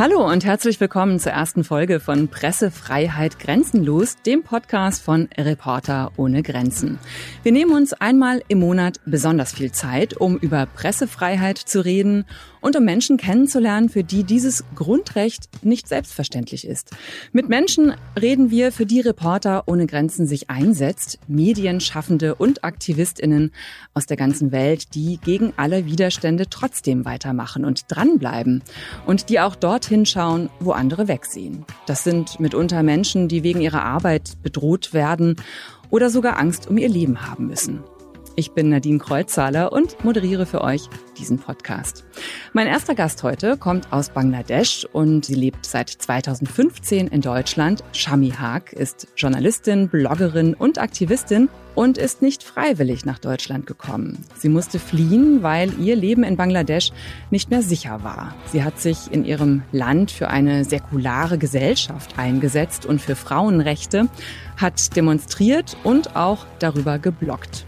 [0.00, 6.42] Hallo und herzlich willkommen zur ersten Folge von Pressefreiheit Grenzenlos, dem Podcast von Reporter ohne
[6.42, 6.98] Grenzen.
[7.42, 12.24] Wir nehmen uns einmal im Monat besonders viel Zeit, um über Pressefreiheit zu reden
[12.62, 16.92] und um Menschen kennenzulernen, für die dieses Grundrecht nicht selbstverständlich ist.
[17.32, 23.52] Mit Menschen reden wir, für die Reporter ohne Grenzen sich einsetzt, Medienschaffende und Aktivistinnen
[23.92, 28.62] aus der ganzen Welt, die gegen alle Widerstände trotzdem weitermachen und dranbleiben
[29.06, 31.64] und die auch dorthin schauen, wo andere wegsehen.
[31.86, 35.36] Das sind mitunter Menschen, die wegen ihrer Arbeit bedroht werden
[35.90, 37.80] oder sogar Angst um ihr Leben haben müssen.
[38.40, 42.06] Ich bin Nadine Kreuzzahler und moderiere für euch diesen Podcast.
[42.54, 47.84] Mein erster Gast heute kommt aus Bangladesch und sie lebt seit 2015 in Deutschland.
[47.92, 54.24] Shami Haag ist Journalistin, Bloggerin und Aktivistin und ist nicht freiwillig nach Deutschland gekommen.
[54.38, 56.92] Sie musste fliehen, weil ihr Leben in Bangladesch
[57.30, 58.34] nicht mehr sicher war.
[58.46, 64.08] Sie hat sich in ihrem Land für eine säkulare Gesellschaft eingesetzt und für Frauenrechte,
[64.56, 67.66] hat demonstriert und auch darüber geblockt.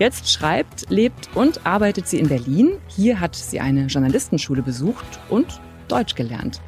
[0.00, 2.78] Jetzt schreibt, lebt und arbeitet sie in Berlin.
[2.88, 5.60] Hier hat sie eine Journalistenschule besucht und
[5.90, 6.60] Deutsch gelernt.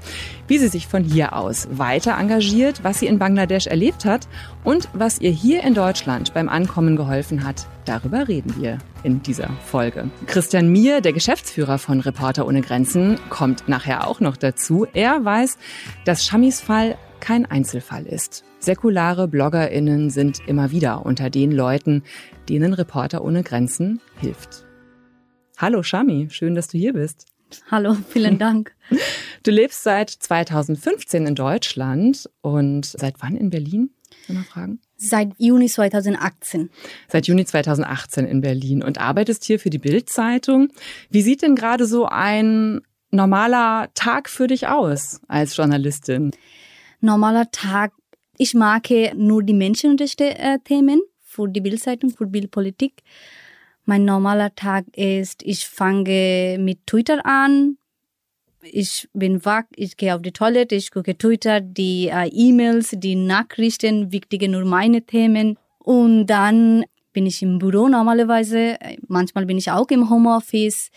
[0.48, 4.28] Wie sie sich von hier aus weiter engagiert, was sie in Bangladesch erlebt hat
[4.64, 9.50] und was ihr hier in Deutschland beim Ankommen geholfen hat, darüber reden wir in dieser
[9.66, 10.10] Folge.
[10.26, 14.86] Christian Mier, der Geschäftsführer von Reporter ohne Grenzen, kommt nachher auch noch dazu.
[14.92, 15.58] Er weiß,
[16.04, 18.44] dass Shamis Fall kein Einzelfall ist.
[18.58, 22.02] Säkulare BloggerInnen sind immer wieder unter den Leuten,
[22.48, 24.64] denen Reporter ohne Grenzen hilft.
[25.56, 27.31] Hallo Shami, schön, dass du hier bist.
[27.70, 28.74] Hallo, vielen Dank.
[29.42, 33.90] Du lebst seit 2015 in Deutschland und seit wann in Berlin?
[34.28, 34.80] Mal fragen.
[34.96, 36.70] Seit Juni 2018.
[37.08, 40.68] Seit Juni 2018 in Berlin und arbeitest hier für die Bild-Zeitung.
[41.10, 46.30] Wie sieht denn gerade so ein normaler Tag für dich aus als Journalistin?
[47.00, 47.92] Normaler Tag
[48.38, 53.02] ich mag nur die Menschenrechte-Themen äh, für die Bildzeitung, für Bildpolitik.
[53.84, 57.78] Mein normaler Tag ist, ich fange mit Twitter an.
[58.62, 63.16] Ich bin wach, ich gehe auf die Toilette, ich gucke Twitter, die äh, E-Mails, die
[63.16, 65.58] Nachrichten, wichtige nur meine Themen.
[65.80, 68.78] Und dann bin ich im Büro normalerweise.
[69.08, 70.90] Manchmal bin ich auch im Homeoffice.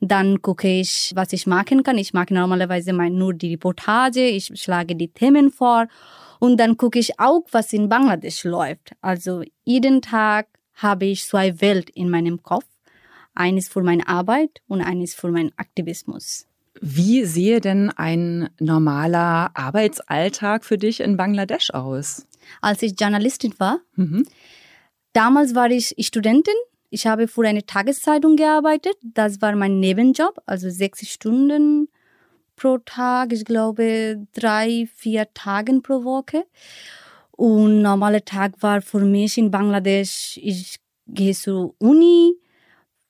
[0.00, 1.96] Dann gucke ich, was ich machen kann.
[1.96, 4.26] Ich mag normalerweise nur die Reportage.
[4.26, 5.86] Ich schlage die Themen vor.
[6.40, 8.92] Und dann gucke ich auch, was in Bangladesch läuft.
[9.00, 10.48] Also jeden Tag
[10.82, 12.66] habe ich zwei Welt in meinem Kopf.
[13.34, 16.46] Eines für meine Arbeit und eines für meinen Aktivismus.
[16.80, 22.26] Wie sehe denn ein normaler Arbeitsalltag für dich in Bangladesch aus?
[22.60, 24.26] Als ich Journalistin war, mhm.
[25.12, 26.54] damals war ich Studentin.
[26.90, 28.96] Ich habe für eine Tageszeitung gearbeitet.
[29.02, 31.88] Das war mein Nebenjob, also sechs Stunden
[32.56, 36.44] pro Tag, ich glaube drei, vier Tagen pro Woche.
[37.32, 40.76] Und normaler Tag war für mich in Bangladesch, ich
[41.06, 42.34] gehe zur Uni,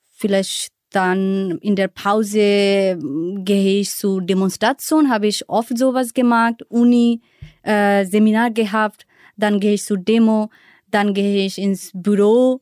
[0.08, 2.98] vielleicht dann in der Pause
[3.38, 7.20] gehe ich zur Demonstration, habe ich oft sowas gemacht, Uni,
[7.62, 9.06] äh, Seminar gehabt,
[9.36, 10.50] dann gehe ich zur Demo,
[10.90, 12.60] dann gehe ich ins Büro,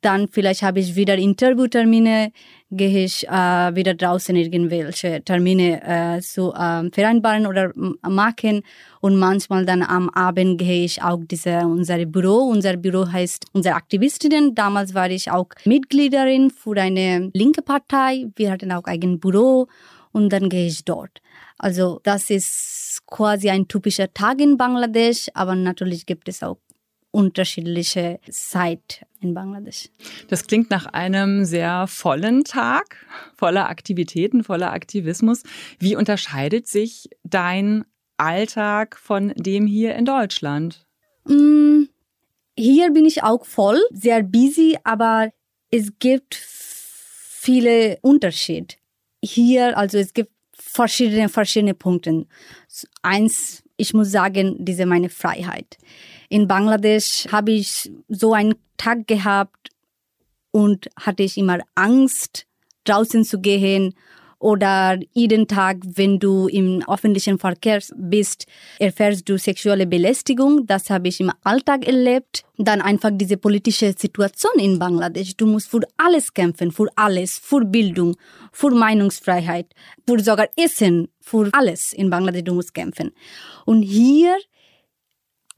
[0.00, 2.32] dann vielleicht habe ich wieder Interviewtermine,
[2.72, 3.30] gehe ich äh,
[3.76, 7.72] wieder draußen irgendwelche Termine äh, zu äh, vereinbaren oder
[8.08, 8.62] machen
[9.00, 12.38] und manchmal dann am Abend gehe ich auch diese unser Büro.
[12.48, 14.54] Unser Büro heißt unsere Aktivistinnen.
[14.54, 18.26] Damals war ich auch Mitgliederin für eine linke Partei.
[18.36, 19.68] Wir hatten auch ein Büro
[20.12, 21.20] und dann gehe ich dort.
[21.58, 26.58] Also das ist quasi ein typischer Tag in Bangladesch, aber natürlich gibt es auch
[27.12, 29.90] unterschiedliche Zeit in Bangladesch.
[30.28, 32.96] Das klingt nach einem sehr vollen Tag,
[33.36, 35.44] voller Aktivitäten, voller Aktivismus.
[35.78, 37.84] Wie unterscheidet sich dein
[38.16, 40.86] Alltag von dem hier in Deutschland?
[41.24, 41.84] Mm,
[42.56, 45.30] hier bin ich auch voll, sehr busy, aber
[45.70, 48.74] es gibt viele Unterschiede.
[49.22, 52.26] Hier, also es gibt verschiedene, verschiedene Punkte.
[53.02, 55.78] Eins, ich muss sagen, diese meine Freiheit
[56.32, 59.68] in Bangladesch habe ich so einen Tag gehabt
[60.50, 62.46] und hatte ich immer Angst,
[62.84, 63.94] draußen zu gehen
[64.38, 68.46] oder jeden Tag, wenn du im öffentlichen Verkehr bist,
[68.78, 70.66] erfährst du sexuelle Belästigung.
[70.66, 72.44] Das habe ich im Alltag erlebt.
[72.56, 75.36] Dann einfach diese politische Situation in Bangladesch.
[75.36, 78.16] Du musst für alles kämpfen, für alles, für Bildung,
[78.52, 79.66] für Meinungsfreiheit,
[80.08, 82.44] für sogar Essen, für alles in Bangladesch.
[82.44, 83.12] Du musst kämpfen.
[83.66, 84.34] Und hier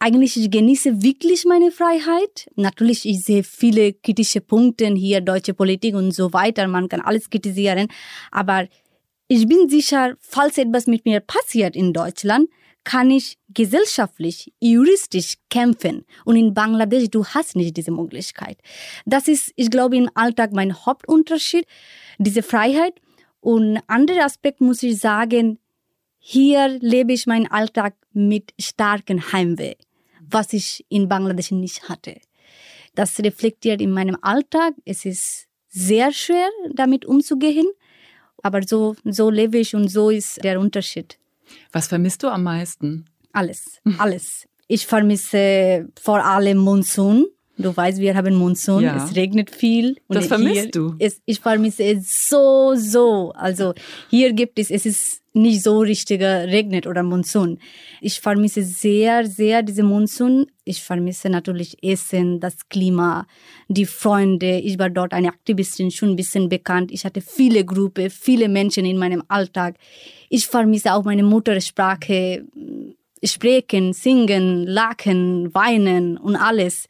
[0.05, 2.47] eigentlich ich genieße wirklich meine Freiheit.
[2.57, 6.69] Natürlich, ich sehe viele kritische Punkte hier, deutsche Politik und so weiter.
[6.69, 7.89] Man kann alles kritisieren.
[8.31, 8.69] Aber
[9.29, 12.51] ich bin sicher, falls etwas mit mir passiert in Deutschland,
[12.85, 16.05] kann ich gesellschaftlich, juristisch kämpfen.
[16.27, 18.59] Und in Bangladesch, du hast nicht diese Möglichkeit.
[19.07, 21.67] Das ist, ich glaube, im Alltag mein Hauptunterschied,
[22.19, 23.01] diese Freiheit.
[23.41, 25.59] Und anderer Aspekt muss ich sagen,
[26.19, 29.75] hier lebe ich meinen Alltag mit starkem Heimweh,
[30.35, 32.21] was ich in Bangladesch nicht hatte.
[32.95, 34.75] Das reflektiert in meinem Alltag.
[34.85, 37.67] Es ist sehr schwer, damit umzugehen.
[38.43, 41.19] Aber so, so lebe ich und so ist der Unterschied.
[41.73, 43.07] Was vermisst du am meisten?
[43.33, 44.47] Alles, alles.
[44.69, 47.27] Ich vermisse vor allem Monsun.
[47.57, 48.97] Du weißt, wir haben Monsun, ja.
[48.97, 49.97] es regnet viel.
[50.09, 50.97] das vermisst du?
[50.99, 53.33] Es, ich vermisse es so, so.
[53.37, 53.75] Also
[54.11, 57.59] hier gibt es, es ist nicht so richtiger regnet oder Monsun.
[58.01, 60.47] Ich vermisse sehr, sehr diese Monsun.
[60.65, 63.27] Ich vermisse natürlich Essen, das Klima,
[63.69, 64.59] die Freunde.
[64.59, 66.91] Ich war dort eine Aktivistin, schon ein bisschen bekannt.
[66.91, 69.77] Ich hatte viele Gruppen, viele Menschen in meinem Alltag.
[70.29, 72.45] Ich vermisse auch meine Muttersprache,
[73.25, 76.87] sprechen, singen, lachen, weinen und alles.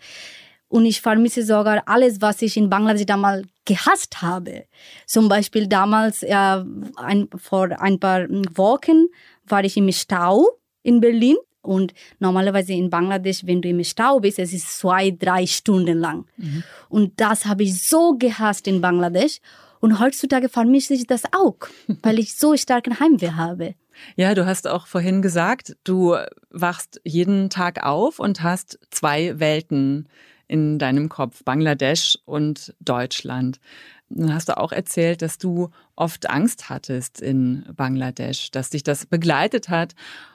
[0.75, 4.65] Und ich vermisse sogar alles, was ich in Bangladesch damals gehasst habe.
[5.07, 6.67] Zum Beispiel damals, ja,
[6.97, 8.27] ein, vor ein paar
[8.57, 9.07] Wochen
[9.47, 11.37] war ich im Stau in Berlin.
[11.63, 16.27] Und normalerweise in Bangladesch, wenn du im Stau bist, es ist zwei, drei Stunden lang.
[16.39, 16.65] Mhm.
[16.89, 19.39] Und das habe ich so gehasst in Bangladesch.
[19.79, 21.59] Und heutzutage vermisse ich das auch,
[22.03, 23.77] weil ich so starken Heimweh habe.
[24.17, 26.17] Ja, du hast auch vorhin gesagt, du
[26.51, 30.09] wachst jeden Tag auf und hast zwei Welten
[30.47, 33.61] in deinem Kopf, Bangladesch und Deutschland.
[34.09, 39.07] Dann hast du auch erzählt, dass du oft Angst hattest in Bangladesch, dass dich das
[39.07, 39.95] begleitet hat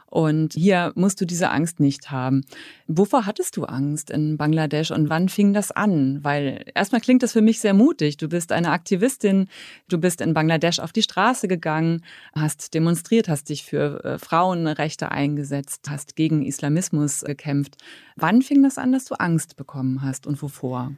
[0.09, 2.43] und hier musst du diese Angst nicht haben.
[2.87, 6.23] Wovor hattest du Angst in Bangladesch und wann fing das an?
[6.23, 8.17] Weil erstmal klingt das für mich sehr mutig.
[8.17, 9.47] Du bist eine Aktivistin,
[9.87, 12.03] du bist in Bangladesch auf die Straße gegangen,
[12.33, 17.77] hast demonstriert, hast dich für äh, Frauenrechte eingesetzt, hast gegen Islamismus gekämpft.
[18.15, 20.91] Wann fing das an, dass du Angst bekommen hast und wovor?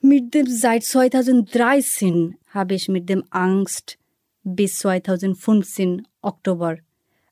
[0.00, 3.98] Mit dem, seit 2013 habe ich mit dem Angst
[4.42, 6.76] bis 2015 Oktober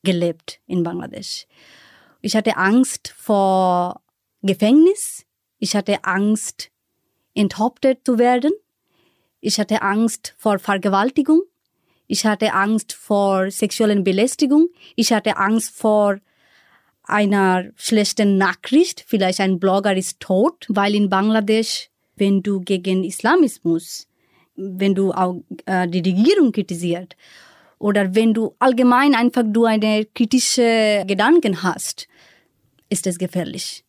[0.02, 1.46] gelebt in Bangladesch.
[2.20, 4.00] Ich hatte Angst vor
[4.42, 5.24] Gefängnis.
[5.58, 6.70] Ich hatte Angst,
[7.34, 8.52] enthauptet zu werden.
[9.40, 11.42] Ich hatte Angst vor Vergewaltigung.
[12.06, 14.68] Ich hatte Angst vor sexuellen Belästigung.
[14.96, 16.18] Ich hatte Angst vor
[17.04, 19.04] einer schlechten Nachricht.
[19.06, 24.06] Vielleicht ein Blogger ist tot, weil in Bangladesch, wenn du gegen Islamismus,
[24.54, 27.16] wenn du auch äh, die Regierung kritisiert
[27.82, 32.06] oder wenn du allgemein einfach du eine kritische Gedanken hast,
[32.88, 33.84] ist es gefährlich.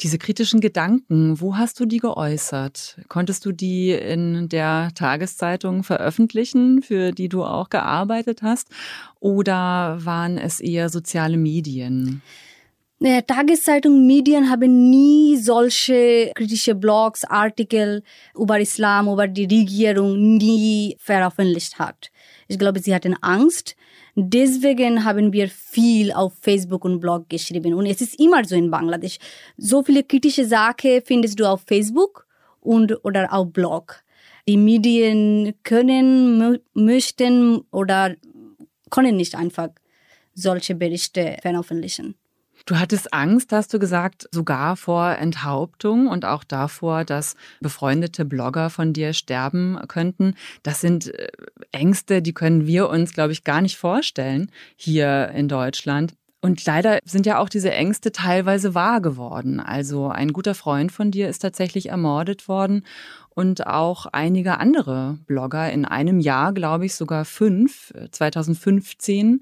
[0.00, 3.00] Diese kritischen Gedanken, wo hast du die geäußert?
[3.08, 8.68] Konntest du die in der Tageszeitung veröffentlichen, für die du auch gearbeitet hast?
[9.20, 12.22] Oder waren es eher soziale Medien?
[12.98, 18.02] Tageszeitung, Medien haben nie solche kritische Blogs, Artikel
[18.34, 22.10] über Islam, über die Regierung nie veröffentlicht hat.
[22.48, 23.76] Ich glaube, sie hatten Angst.
[24.14, 27.74] Deswegen haben wir viel auf Facebook und Blog geschrieben.
[27.74, 29.18] Und es ist immer so in Bangladesch.
[29.58, 32.26] So viele kritische Sachen findest du auf Facebook
[32.60, 34.02] und oder auf Blog.
[34.48, 38.16] Die Medien können, möchten oder
[38.88, 39.68] können nicht einfach
[40.32, 42.14] solche Berichte veröffentlichen.
[42.66, 48.70] Du hattest Angst, hast du gesagt, sogar vor Enthauptung und auch davor, dass befreundete Blogger
[48.70, 50.34] von dir sterben könnten.
[50.64, 51.28] Das sind äh,
[51.70, 56.14] Ängste, die können wir uns, glaube ich, gar nicht vorstellen hier in Deutschland.
[56.40, 59.60] Und leider sind ja auch diese Ängste teilweise wahr geworden.
[59.60, 62.84] Also ein guter Freund von dir ist tatsächlich ermordet worden
[63.30, 69.34] und auch einige andere Blogger in einem Jahr, glaube ich, sogar fünf, 2015.
[69.34, 69.38] Äh,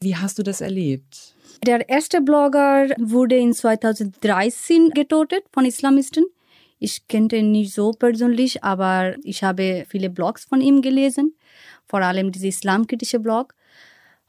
[0.00, 1.34] Wie hast du das erlebt?
[1.64, 6.24] Der erste Blogger wurde in 2013 getötet von Islamisten.
[6.78, 11.34] Ich kannte ihn nicht so persönlich, aber ich habe viele Blogs von ihm gelesen,
[11.86, 13.54] vor allem diese islamkritische Blog.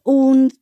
[0.04, 0.54] Und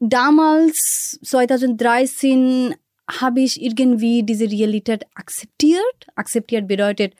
[0.00, 2.74] damals, 2013,
[3.20, 6.06] habe ich irgendwie diese Realität akzeptiert.
[6.14, 7.14] Akzeptiert bedeutet,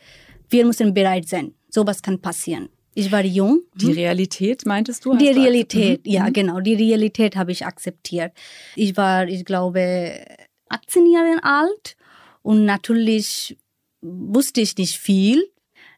[0.49, 1.55] wir müssen bereit sein.
[1.69, 2.69] Sowas kann passieren.
[2.95, 3.63] Ich war jung.
[3.75, 3.95] Die hm?
[3.95, 5.17] Realität meintest du?
[5.17, 6.13] Die Realität, mhm.
[6.13, 6.33] ja, mhm.
[6.33, 6.61] genau.
[6.61, 8.33] Die Realität habe ich akzeptiert.
[8.77, 10.25] Ich war, ich glaube,
[10.69, 11.97] 18 Jahre alt
[12.43, 13.57] und natürlich
[14.03, 15.50] wusste ich nicht viel.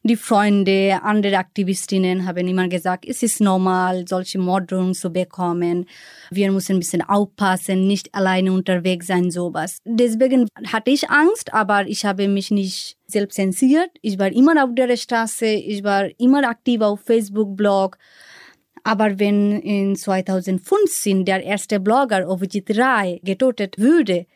[0.04, 5.87] Die Freunde, andere Aktivistinnen haben immer gesagt, es ist normal, solche Morddrohungen zu bekommen.
[6.30, 9.78] Wir müssen ein bisschen aufpassen, nicht alleine unterwegs sein, sowas.
[9.85, 13.90] Deswegen hatte ich Angst, aber ich habe mich nicht selbst zensiert.
[14.00, 17.97] Ich war immer auf der Straße, ich war immer aktiv auf Facebook, Blog.
[18.82, 24.26] Aber wenn in 2015 der erste Blogger Ovijit Rai getötet wurde,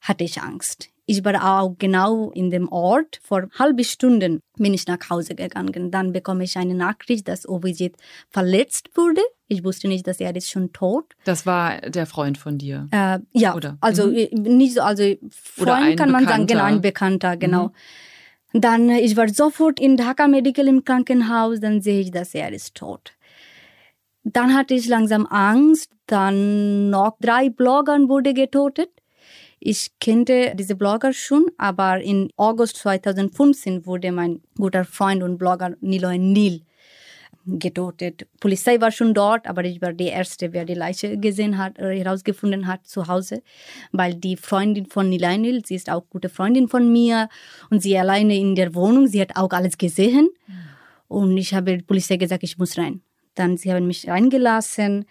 [0.00, 0.90] hatte ich Angst.
[1.10, 3.18] Ich war auch genau in dem Ort.
[3.22, 5.90] Vor halbe Stunden bin ich nach Hause gegangen.
[5.90, 7.96] Dann bekomme ich eine Nachricht, dass Ovijit
[8.28, 9.22] verletzt wurde.
[9.46, 11.06] Ich wusste nicht, dass er ist schon tot.
[11.24, 12.88] Das war der Freund von dir?
[12.90, 13.78] Äh, ja, Oder?
[13.80, 14.42] also mhm.
[14.42, 16.28] nicht so, also Freund kann man Bekannter.
[16.28, 17.72] sagen, genau, ein Bekannter, genau.
[18.52, 18.60] Mhm.
[18.60, 22.74] Dann, ich war sofort in Dhaka Medical im Krankenhaus, dann sehe ich, dass er ist
[22.74, 23.12] tot.
[24.24, 28.90] Dann hatte ich langsam Angst, dann noch drei Bloggern wurde getötet.
[29.60, 35.74] Ich kannte diese Blogger schon, aber in August 2015 wurde mein guter Freund und Blogger
[35.80, 36.62] Niloy Nil
[37.44, 38.26] getötet.
[38.40, 41.98] Polizei war schon dort, aber ich war die Erste, wer die Leiche gesehen hat, äh,
[41.98, 43.42] herausgefunden hat zu Hause,
[43.90, 47.28] weil die Freundin von Niloy Nil, sie ist auch gute Freundin von mir
[47.70, 50.28] und sie alleine in der Wohnung, sie hat auch alles gesehen.
[50.46, 50.54] Mhm.
[51.08, 53.00] Und ich habe der Polizei gesagt, ich muss rein.
[53.34, 55.06] Dann sie haben mich reingelassen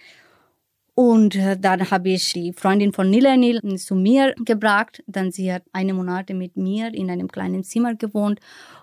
[0.99, 5.03] und äh, dann habe ich die Freundin von Nilanil zu mir gebracht.
[5.05, 8.39] Dann sie hat eine Monate mit mir in einem kleinen Zimmer gewohnt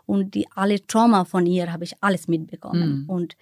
[0.06, 3.02] und die alle Trauma von ihr habe ich alles mitbekommen.
[3.02, 3.10] Mhm.
[3.10, 3.36] Und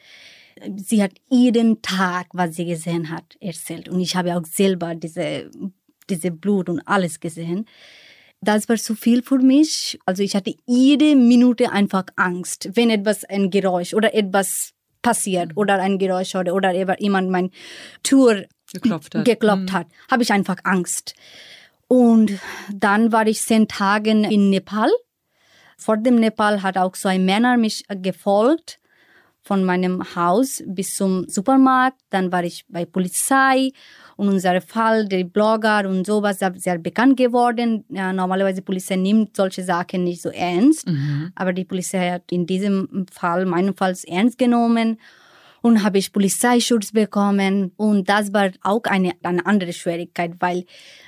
[0.76, 3.90] sie hat jeden Tag, was sie gesehen hat, erzählt.
[3.90, 5.50] Und ich habe auch selber diese,
[6.08, 7.66] diese Blut und alles gesehen.
[8.40, 9.98] Das war zu viel für mich.
[10.06, 15.58] Also ich hatte jede Minute einfach Angst, wenn etwas, ein Geräusch oder etwas passiert mhm.
[15.58, 17.50] oder ein Geräusch oder, oder jemand mein
[18.02, 19.72] Tür geklopft hat, geklopft mhm.
[19.72, 21.14] hat habe ich einfach Angst.
[21.88, 22.38] Und
[22.72, 24.90] dann war ich zehn Tage in Nepal.
[25.76, 28.78] Vor dem Nepal hat auch so ein Männer mich gefolgt
[29.42, 31.98] von meinem Haus bis zum Supermarkt.
[32.10, 33.72] Dann war ich bei Polizei
[34.16, 37.84] und unser Fall, der Blogger und sowas, ist sehr bekannt geworden.
[37.88, 41.32] Ja, normalerweise Polizei nimmt solche Sachen nicht so ernst, mhm.
[41.34, 44.98] aber die Polizei hat in diesem Fall, meinen Fall, ernst genommen
[45.62, 47.72] und habe ich Polizeischutz bekommen.
[47.76, 50.64] Und das war auch eine, eine andere Schwierigkeit, weil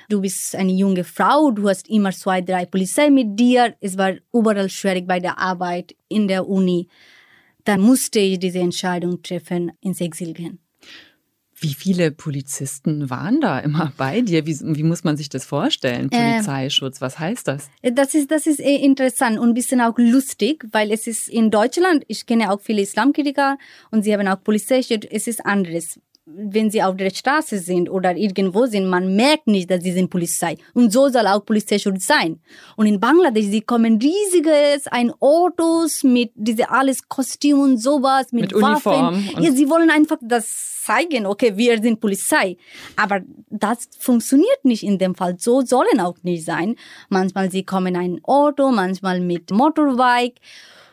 [0.09, 3.75] du bist eine junge Frau, du hast immer zwei, drei Polizei mit dir.
[3.79, 6.87] Es war überall schwierig bei der Arbeit in der Uni.
[7.65, 10.64] Dann musste ich diese Entscheidung treffen, ins Exil gehen.
[11.65, 14.45] Wie viele Polizisten waren da immer bei dir?
[14.45, 16.09] Wie, wie muss man sich das vorstellen?
[16.11, 17.71] Ähm, Polizeischutz, was heißt das?
[17.81, 21.49] Das ist, das ist eh interessant und ein bisschen auch lustig, weil es ist in
[21.49, 23.57] Deutschland, ich kenne auch viele Islamkritiker
[23.89, 28.15] und sie haben auch Polizeischutz, es ist anderes wenn sie auf der Straße sind oder
[28.15, 30.57] irgendwo sind, man merkt nicht, dass sie sind Polizei.
[30.73, 32.39] Und so soll auch Polizeischutz sein.
[32.75, 38.53] Und in Bangladesch, sie kommen riesiges, ein Autos mit diese alles Kostüm und sowas, mit,
[38.53, 39.29] mit Waffen.
[39.39, 42.57] Ja, sie wollen einfach das zeigen, okay, wir sind Polizei.
[42.95, 45.35] Aber das funktioniert nicht in dem Fall.
[45.37, 46.75] So sollen auch nicht sein.
[47.09, 50.39] Manchmal sie kommen ein Auto, manchmal mit Motorbike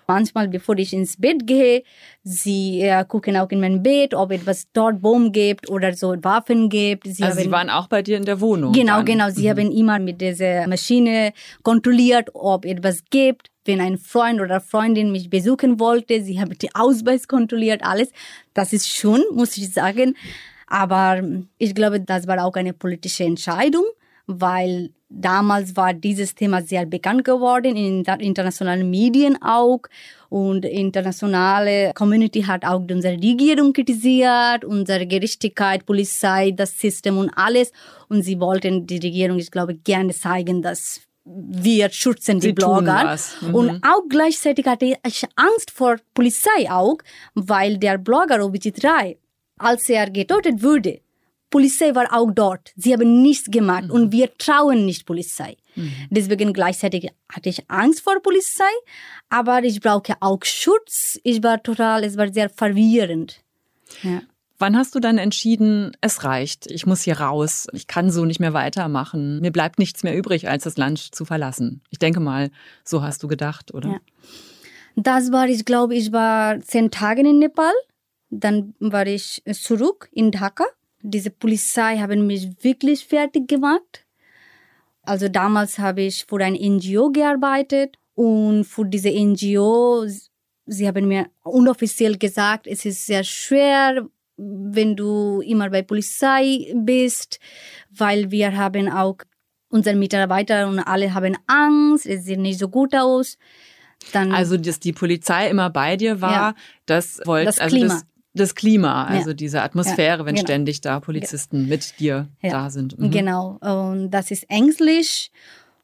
[0.06, 1.82] manchmal, bevor ich ins Bett gehe,
[2.22, 6.68] sie äh, gucken auch in mein Bett, ob etwas dort Baum gibt oder so Waffen
[6.68, 7.06] gibt.
[7.06, 8.72] Sie, also haben, sie waren auch bei dir in der Wohnung?
[8.72, 9.04] Genau, dann.
[9.06, 9.30] genau.
[9.30, 9.50] Sie mhm.
[9.50, 11.32] haben immer mit dieser Maschine
[11.62, 13.48] kontrolliert, ob etwas gibt.
[13.64, 18.10] Wenn ein Freund oder Freundin mich besuchen wollte, sie haben die Ausweis kontrolliert, alles.
[18.54, 20.16] Das ist schon, muss ich sagen.
[20.66, 21.22] Aber
[21.58, 23.84] ich glaube, das war auch eine politische Entscheidung,
[24.26, 29.80] weil Damals war dieses Thema sehr bekannt geworden, in internationalen Medien auch.
[30.30, 37.72] Und internationale Community hat auch unsere Regierung kritisiert, unsere Gerechtigkeit, Polizei, das System und alles.
[38.08, 43.16] Und sie wollten die Regierung, ich glaube, gerne zeigen, dass wir schützen die Sie Blogger.
[43.42, 43.54] Mhm.
[43.54, 46.96] Und auch gleichzeitig hatte ich Angst vor Polizei auch,
[47.34, 49.18] weil der Blogger Obijit Rai,
[49.58, 51.01] als er getötet wurde,
[51.52, 52.72] Polizei war auch dort.
[52.74, 53.90] Sie haben nichts gemacht mhm.
[53.90, 55.56] und wir trauen nicht Polizei.
[55.76, 55.92] Mhm.
[56.10, 58.72] Deswegen gleichzeitig hatte ich Angst vor Polizei,
[59.28, 61.20] aber ich brauche auch Schutz.
[61.22, 63.40] Ich war total, es war sehr verwirrend.
[64.02, 64.22] Ja.
[64.58, 68.40] Wann hast du dann entschieden, es reicht, ich muss hier raus, ich kann so nicht
[68.40, 71.82] mehr weitermachen, mir bleibt nichts mehr übrig, als das Land zu verlassen?
[71.90, 72.50] Ich denke mal,
[72.84, 73.90] so hast du gedacht, oder?
[73.90, 74.00] Ja.
[74.94, 77.72] Das war, ich glaube, ich war zehn Tage in Nepal,
[78.30, 80.64] dann war ich zurück in Dhaka
[81.02, 84.06] diese Polizei haben mich wirklich fertig gemacht.
[85.02, 90.06] Also damals habe ich für ein NGO gearbeitet und für diese NGO,
[90.66, 94.06] sie haben mir unoffiziell gesagt, es ist sehr schwer,
[94.36, 97.40] wenn du immer bei Polizei bist,
[97.90, 99.18] weil wir haben auch
[99.68, 103.38] unsere Mitarbeiter und alle haben Angst, es sieht nicht so gut aus.
[104.12, 106.54] Dann also, dass die Polizei immer bei dir war, ja.
[106.86, 107.94] das wollte das also Klima.
[107.94, 109.34] Das, das Klima, also ja.
[109.34, 110.46] diese Atmosphäre, wenn genau.
[110.46, 112.98] ständig da Polizisten mit dir da sind.
[112.98, 113.10] Mhm.
[113.10, 115.30] Genau, und das ist ängstlich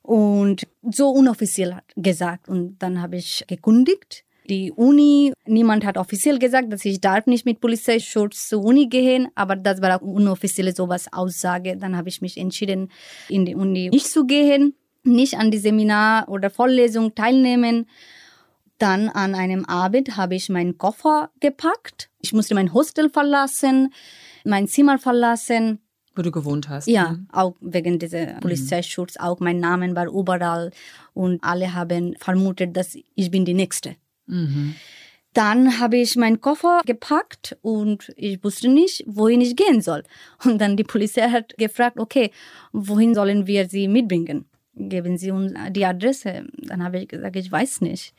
[0.02, 2.48] und so unoffiziell gesagt.
[2.48, 4.24] Und dann habe ich gekündigt.
[4.48, 9.28] Die Uni, niemand hat offiziell gesagt, dass ich darf nicht mit Polizeischutz zur Uni gehen,
[9.34, 11.76] aber das war auch unoffizielle sowas Aussage.
[11.76, 12.90] Dann habe ich mich entschieden,
[13.28, 14.74] in die Uni nicht zu gehen,
[15.04, 17.86] nicht an die Seminar oder Vorlesung teilnehmen.
[18.78, 22.10] Dann an einem Abend habe ich meinen Koffer gepackt.
[22.20, 23.92] Ich musste mein Hostel verlassen,
[24.44, 25.80] mein Zimmer verlassen
[26.18, 26.88] wo du gewohnt hast.
[26.88, 27.28] Ja, mhm.
[27.32, 28.40] auch wegen dieser mhm.
[28.40, 29.14] Polizeischutz.
[29.14, 29.20] Mhm.
[29.24, 30.72] Auch mein Name war überall
[31.14, 33.94] und alle haben vermutet, dass ich bin die Nächste.
[34.26, 34.74] Mhm.
[35.32, 40.02] Dann habe ich meinen Koffer gepackt und ich wusste nicht, wohin ich gehen soll.
[40.44, 42.32] Und dann die Polizei hat gefragt, okay,
[42.72, 44.46] wohin sollen wir sie mitbringen?
[44.78, 46.46] Geben Sie uns die Adresse.
[46.56, 48.14] Dann habe ich gesagt, ich weiß nicht.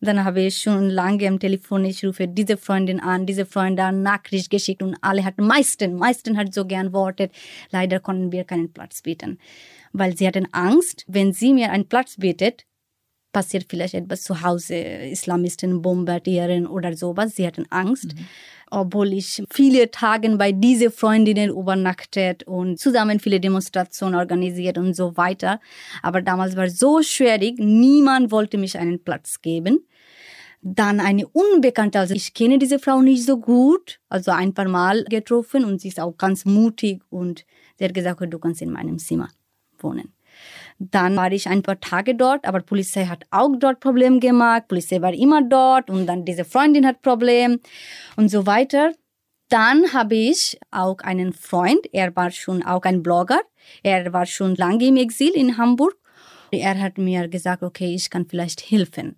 [0.00, 4.02] Dann habe ich schon lange am Telefon, ich rufe diese Freundin an, diese Freundin an,
[4.02, 7.32] Nachricht geschickt und alle hatten, meisten, meisten hat so gern wortet.
[7.70, 9.38] Leider konnten wir keinen Platz bieten.
[9.92, 12.64] Weil sie hatten Angst, wenn sie mir einen Platz bietet,
[13.32, 17.36] passiert vielleicht etwas zu Hause, Islamisten bombardieren oder sowas.
[17.36, 18.14] Sie hatten Angst.
[18.14, 18.26] Mhm
[18.72, 25.16] obwohl ich viele Tage bei diese Freundinnen übernachtet und zusammen viele Demonstrationen organisiert und so
[25.16, 25.60] weiter.
[26.02, 29.86] Aber damals war es so schwierig, niemand wollte mich einen Platz geben.
[30.62, 35.04] Dann eine Unbekannte, also ich kenne diese Frau nicht so gut, also ein paar Mal
[35.04, 37.44] getroffen und sie ist auch ganz mutig und
[37.76, 39.28] sie hat gesagt, du kannst in meinem Zimmer
[39.80, 40.14] wohnen.
[40.90, 44.66] Dann war ich ein paar Tage dort, aber Polizei hat auch dort Probleme gemacht.
[44.66, 47.60] Polizei war immer dort und dann diese Freundin hat Problem
[48.16, 48.92] und so weiter.
[49.48, 53.40] Dann habe ich auch einen Freund, er war schon auch ein Blogger.
[53.84, 55.94] Er war schon lange im Exil in Hamburg.
[56.50, 59.16] Er hat mir gesagt, okay, ich kann vielleicht helfen.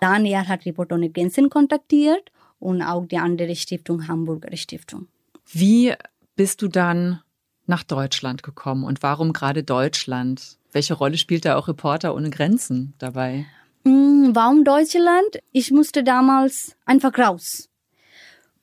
[0.00, 5.06] Dann er hat Reporter ohne Grenzen kontaktiert und auch die andere Stiftung, Hamburger Stiftung.
[5.46, 5.94] Wie
[6.34, 7.20] bist du dann
[7.66, 10.58] nach Deutschland gekommen und warum gerade Deutschland?
[10.74, 13.46] Welche Rolle spielt da auch Reporter ohne Grenzen dabei?
[13.84, 15.38] Mm, warum Deutschland?
[15.52, 17.70] Ich musste damals einfach raus.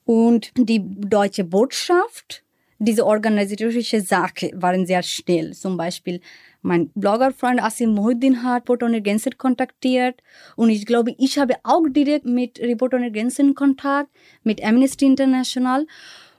[0.04, 2.44] Und die deutsche Botschaft,
[2.78, 5.54] diese organisatorische Sache waren sehr schnell.
[5.54, 6.20] Zum Beispiel
[6.60, 10.22] mein Bloggerfreund Asim Mohuddin hat Reporter ohne Grenzen kontaktiert
[10.54, 14.10] und ich glaube, ich habe auch direkt mit Reporter ohne Grenzen Kontakt,
[14.44, 15.86] mit Amnesty International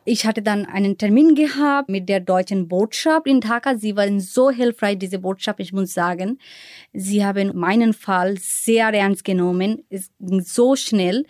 [0.06, 3.76] ich hatte dann einen Termin gehabt mit der deutschen Botschaft in Dhaka.
[3.76, 6.40] Sie waren so hilfreich, diese Botschaft, ich muss sagen.
[6.94, 9.84] Sie haben meinen Fall sehr ernst genommen.
[9.90, 11.26] Es ging so schnell.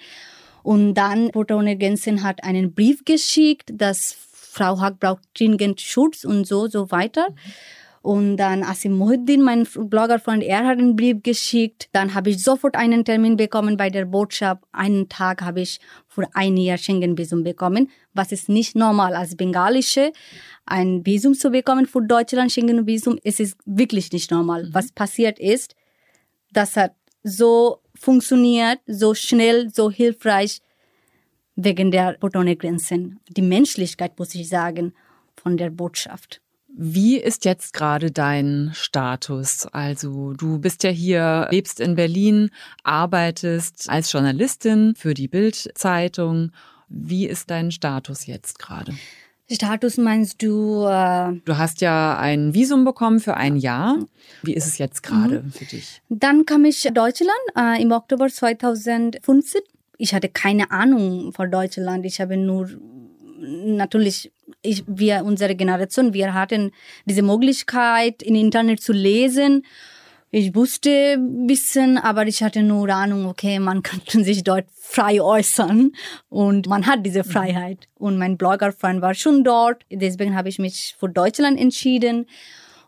[0.64, 6.46] Und dann Protone Gensen hat einen Brief geschickt, dass Frau Hack braucht dringend Schutz und
[6.46, 7.30] so, so weiter.
[7.30, 7.36] Mhm.
[8.04, 11.88] Und dann Asim Muhiddin, mein Bloggerfreund, er hat einen Brief geschickt.
[11.94, 14.62] Dann habe ich sofort einen Termin bekommen bei der Botschaft.
[14.74, 20.12] Einen Tag habe ich für ein Jahr Schengen-Visum bekommen, was ist nicht normal als Bengalische.
[20.66, 24.66] Ein Visum zu bekommen für Deutschland, Schengen-Visum, es ist wirklich nicht normal.
[24.66, 24.74] Mhm.
[24.74, 25.74] Was passiert ist,
[26.52, 26.92] das hat
[27.24, 30.60] so funktioniert, so schnell, so hilfreich
[31.56, 33.22] wegen der Botone-Grenzen.
[33.30, 34.94] Die Menschlichkeit, muss ich sagen,
[35.38, 36.42] von der Botschaft.
[36.76, 39.68] Wie ist jetzt gerade dein Status?
[39.72, 42.50] Also du bist ja hier, lebst in Berlin,
[42.84, 46.52] arbeitest als Journalistin für die Bild-Zeitung.
[46.90, 48.96] Wie ist dein Status jetzt gerade?
[49.52, 50.86] Status meinst du?
[50.86, 53.98] Äh du hast ja ein Visum bekommen für ein Jahr.
[54.42, 55.52] Wie ist es jetzt gerade mhm.
[55.52, 56.02] für dich?
[56.10, 59.62] Dann kam ich Deutschland äh, im Oktober 2015.
[60.00, 62.04] Ich hatte keine Ahnung von Deutschland.
[62.06, 62.68] Ich habe nur
[63.40, 64.32] natürlich
[64.64, 66.72] ich, wir, unsere Generation, wir hatten
[67.06, 69.66] diese Möglichkeit, im Internet zu lesen.
[70.32, 75.22] Ich wusste ein bisschen, aber ich hatte nur Ahnung, okay, man kann sich dort frei
[75.22, 75.92] äußern
[76.30, 77.88] und man hat diese Freiheit.
[78.00, 82.26] Und mein Bloggerfreund war schon dort, deswegen habe ich mich für Deutschland entschieden.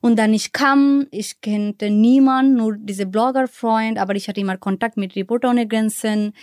[0.05, 4.97] Und dann ich kam, ich kannte niemanden, nur diese Bloggerfreund, aber ich hatte immer Kontakt
[4.97, 6.33] mit Reporter ohne Grenzen.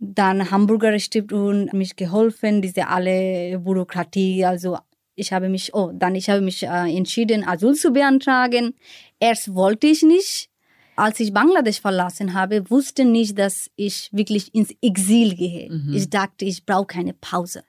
[0.00, 4.76] Dann Hamburger Stiftung mich geholfen, diese alle Bürokratie, also
[5.14, 8.74] ich habe mich, oh, dann ich habe mich äh, entschieden, Asyl zu beantragen.
[9.20, 10.50] Erst wollte ich nicht.
[10.96, 15.70] Als ich Bangladesch verlassen habe, wusste nicht, dass ich wirklich ins Exil gehe.
[15.70, 15.94] Mhm.
[15.94, 17.62] Ich dachte, ich brauche keine Pause.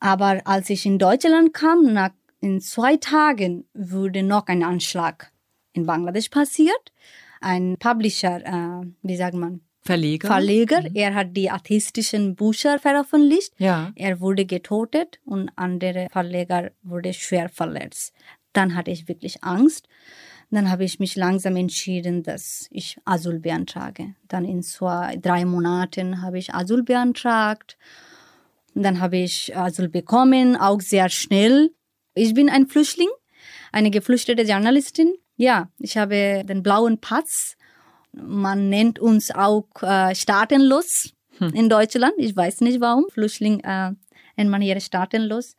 [0.00, 2.10] Aber als ich in Deutschland kam, nach
[2.40, 5.32] in zwei Tagen wurde noch ein Anschlag
[5.72, 6.92] in Bangladesch passiert.
[7.40, 9.60] Ein Publisher, äh, wie sagt man?
[9.82, 10.26] Verleger.
[10.26, 10.82] Verleger.
[10.82, 10.90] Mhm.
[10.94, 13.52] Er hat die atheistischen Bücher veröffentlicht.
[13.58, 13.92] Ja.
[13.94, 18.12] Er wurde getötet und andere Verleger wurde schwer verletzt.
[18.52, 19.86] Dann hatte ich wirklich Angst.
[20.50, 24.14] Dann habe ich mich langsam entschieden, dass ich Asyl beantrage.
[24.28, 27.76] Dann in zwei, drei Monaten habe ich Asyl beantragt.
[28.74, 31.70] Dann habe ich Asyl bekommen, auch sehr schnell.
[32.16, 33.10] Ich bin ein Flüchtling,
[33.72, 35.14] eine geflüchtete Journalistin.
[35.36, 37.56] Ja, ich habe den blauen Pass.
[38.12, 41.50] Man nennt uns auch äh, staatenlos hm.
[41.50, 42.14] in Deutschland.
[42.16, 43.04] Ich weiß nicht warum.
[43.10, 43.92] Flüchtling äh,
[44.36, 45.56] nennt man hier staatenlos.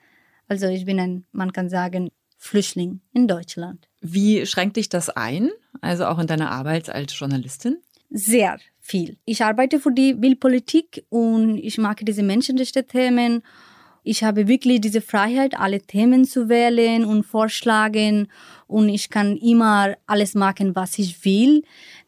[0.47, 3.87] Also ich bin ein, man kann sagen, Flüchtling in Deutschland.
[4.01, 7.77] Wie schränkt dich das ein, also auch in deiner Arbeit als Journalistin?
[8.09, 9.17] Sehr viel.
[9.25, 13.43] Ich arbeite für die Bildpolitik und ich mag diese Menschenrechte-Themen.
[14.07, 18.29] Ich habe wirklich diese Freiheit, alle Themen zu wählen und vorschlagen
[18.65, 21.63] und ich kann immer alles machen, was ich will.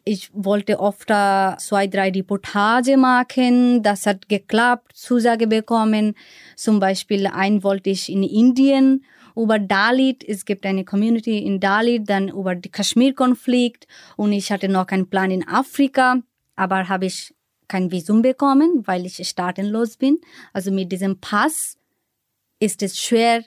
[0.06, 3.84] Ich wollte oft zwei, drei Reportage machen.
[3.84, 6.16] Das hat geklappt, Zusage bekommen.
[6.56, 9.04] Zum Beispiel ein wollte ich in Indien
[9.36, 10.24] über Dalit.
[10.26, 15.10] Es gibt eine Community in Dalit, dann über den Kaschmir-Konflikt und ich hatte noch einen
[15.10, 16.22] Plan in Afrika,
[16.56, 17.34] aber habe ich
[17.68, 20.18] kein Visum bekommen, weil ich staatenlos bin.
[20.54, 21.76] Also mit diesem Pass
[22.60, 23.44] ist es schwer,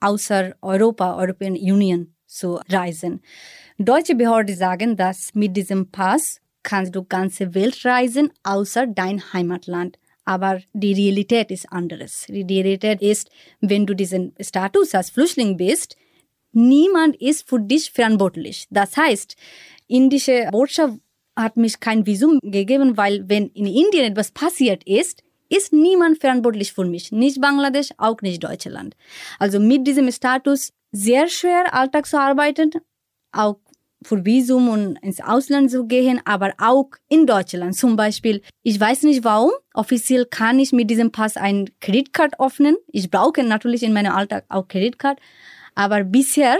[0.00, 3.22] außer Europa, European Union zu reisen.
[3.78, 9.98] Deutsche Behörden sagen, dass mit diesem Pass kannst du ganze Welt reisen, außer dein Heimatland.
[10.24, 12.26] Aber die Realität ist anderes.
[12.28, 15.96] Die Realität ist, wenn du diesen Status als Flüchtling bist,
[16.52, 18.66] niemand ist für dich verantwortlich.
[18.70, 19.36] Das heißt,
[19.86, 20.98] indische Botschaft
[21.36, 25.22] hat mich kein Visum gegeben, weil wenn in Indien etwas passiert ist,
[25.56, 27.12] ist niemand verantwortlich für mich.
[27.12, 28.94] Nicht Bangladesch, auch nicht Deutschland.
[29.38, 32.70] Also mit diesem Status sehr schwer Alltag zu arbeiten,
[33.32, 33.58] auch
[34.02, 37.74] für Visum und ins Ausland zu gehen, aber auch in Deutschland.
[37.74, 42.76] Zum Beispiel, ich weiß nicht warum, offiziell kann ich mit diesem Pass ein Kreditkarte öffnen.
[42.88, 45.22] Ich brauche natürlich in meinem Alltag auch Kreditkarte,
[45.74, 46.58] aber bisher,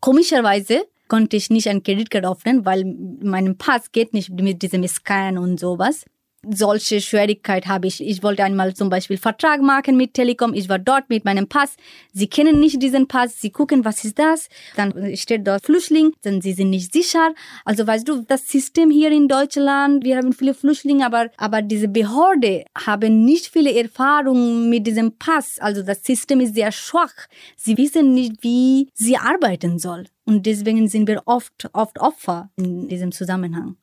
[0.00, 2.84] komischerweise, konnte ich nicht ein Kreditkarte öffnen, weil
[3.22, 6.04] mein Pass geht nicht mit diesem Scan und sowas
[6.48, 8.02] solche Schwierigkeit habe ich.
[8.02, 10.54] Ich wollte einmal zum Beispiel Vertrag machen mit Telekom.
[10.54, 11.76] Ich war dort mit meinem Pass.
[12.12, 13.40] Sie kennen nicht diesen Pass.
[13.40, 14.48] Sie gucken, was ist das?
[14.76, 16.12] Dann steht dort Flüchtling.
[16.22, 17.34] Dann sie sind nicht sicher.
[17.64, 21.88] Also weißt du, das System hier in Deutschland, wir haben viele Flüchtlinge, aber, aber diese
[21.88, 25.58] Behörde haben nicht viele Erfahrungen mit diesem Pass.
[25.60, 27.14] Also das System ist sehr schwach.
[27.56, 30.06] Sie wissen nicht, wie sie arbeiten soll.
[30.24, 33.76] Und deswegen sind wir oft, oft Opfer in diesem Zusammenhang.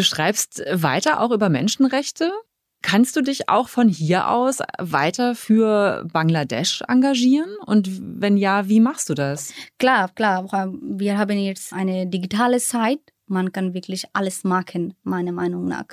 [0.00, 2.32] Du schreibst weiter auch über Menschenrechte.
[2.80, 7.54] Kannst du dich auch von hier aus weiter für Bangladesch engagieren?
[7.66, 7.86] Und
[8.18, 9.52] wenn ja, wie machst du das?
[9.78, 10.48] Klar, klar.
[10.80, 13.00] Wir haben jetzt eine digitale Zeit.
[13.26, 15.88] Man kann wirklich alles machen, meiner Meinung nach.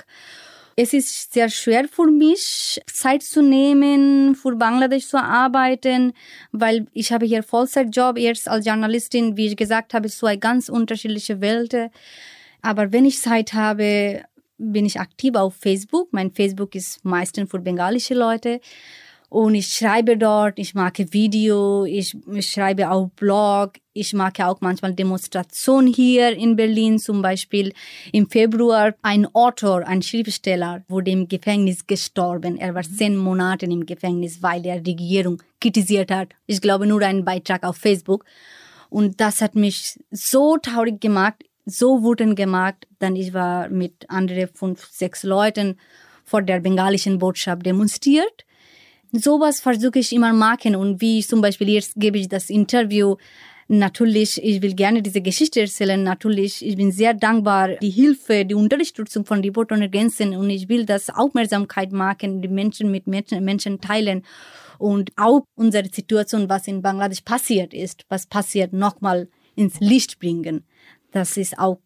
[0.74, 6.14] Es ist sehr schwer für mich, Zeit zu nehmen, für Bangladesch zu arbeiten,
[6.50, 11.42] weil ich habe hier Vollzeitjob jetzt als Journalistin, wie ich gesagt habe, zwei ganz unterschiedliche
[11.42, 11.90] Welten.
[12.62, 14.22] Aber wenn ich Zeit habe,
[14.58, 16.08] bin ich aktiv auf Facebook.
[16.12, 18.60] Mein Facebook ist meistens für bengalische Leute.
[19.30, 24.62] Und ich schreibe dort, ich mache Video, ich, ich schreibe auch Blog, ich mache auch
[24.62, 26.98] manchmal Demonstrationen hier in Berlin.
[26.98, 27.74] Zum Beispiel
[28.10, 32.56] im Februar ein Autor, ein Schriftsteller, wurde im Gefängnis gestorben.
[32.56, 36.28] Er war zehn Monate im Gefängnis, weil er die Regierung kritisiert hat.
[36.46, 38.24] Ich glaube nur einen Beitrag auf Facebook.
[38.88, 44.48] Und das hat mich so traurig gemacht so wurden gemacht, dann ich war mit anderen
[44.48, 45.76] fünf, sechs Leuten
[46.24, 48.44] vor der bengalischen Botschaft demonstriert.
[49.12, 53.16] Sowas versuche ich immer machen und wie zum Beispiel jetzt gebe ich das Interview.
[53.70, 56.02] Natürlich, ich will gerne diese Geschichte erzählen.
[56.02, 60.68] Natürlich, ich bin sehr dankbar, die Hilfe, die Unterstützung von Reporter ohne Grenzen und ich
[60.70, 64.22] will das Aufmerksamkeit machen, die Menschen mit Menschen, Menschen teilen
[64.78, 70.64] und auch unsere Situation, was in Bangladesch passiert ist, was passiert, nochmal ins Licht bringen.
[71.12, 71.80] Das ist auch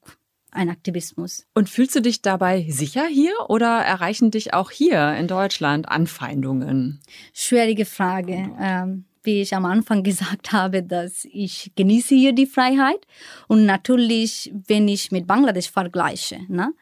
[0.51, 1.47] ein Aktivismus.
[1.55, 7.01] Und fühlst du dich dabei sicher hier oder erreichen dich auch hier in Deutschland Anfeindungen?
[7.33, 8.51] Schwierige Frage.
[8.61, 13.07] Ähm, wie ich am Anfang gesagt habe, dass ich genieße hier die Freiheit
[13.49, 16.73] und natürlich, wenn ich mit Bangladesch vergleiche, ne?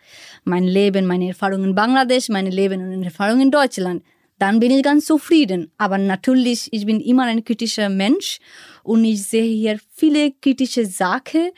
[0.44, 4.02] mein Leben, meine Erfahrungen in Bangladesch, meine Leben und Erfahrungen in Deutschland,
[4.38, 5.70] dann bin ich ganz zufrieden.
[5.76, 8.38] Aber natürlich, ich bin immer ein kritischer Mensch
[8.82, 11.50] und ich sehe hier viele kritische Sachen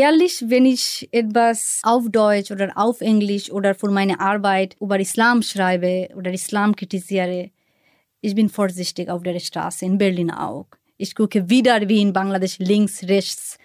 [0.00, 5.42] Ehrlich, wenn ich etwas auf Deutsch oder auf Englisch oder für meine Arbeit über Islam
[5.42, 7.50] schreibe oder Islam kritisiere,
[8.22, 10.68] ich bin vorsichtig auf der Straße, in Berlin auch.
[10.96, 13.58] Ich gucke wieder wie in Bangladesch links, rechts,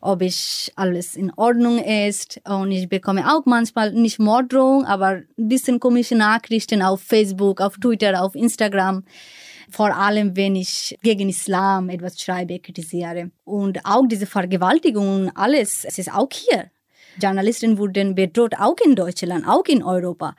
[0.00, 2.40] ob ich alles in Ordnung ist.
[2.48, 7.76] Und ich bekomme auch manchmal nicht Morddrohung, aber ein bisschen komische Nachrichten auf Facebook, auf
[7.76, 9.04] Twitter, auf Instagram
[9.74, 13.30] vor allem wenn ich gegen Islam etwas schreibe, kritisiere.
[13.44, 16.70] Und auch diese Vergewaltigung und alles, es ist auch hier.
[17.20, 20.36] Journalisten wurden bedroht, auch in Deutschland, auch in Europa.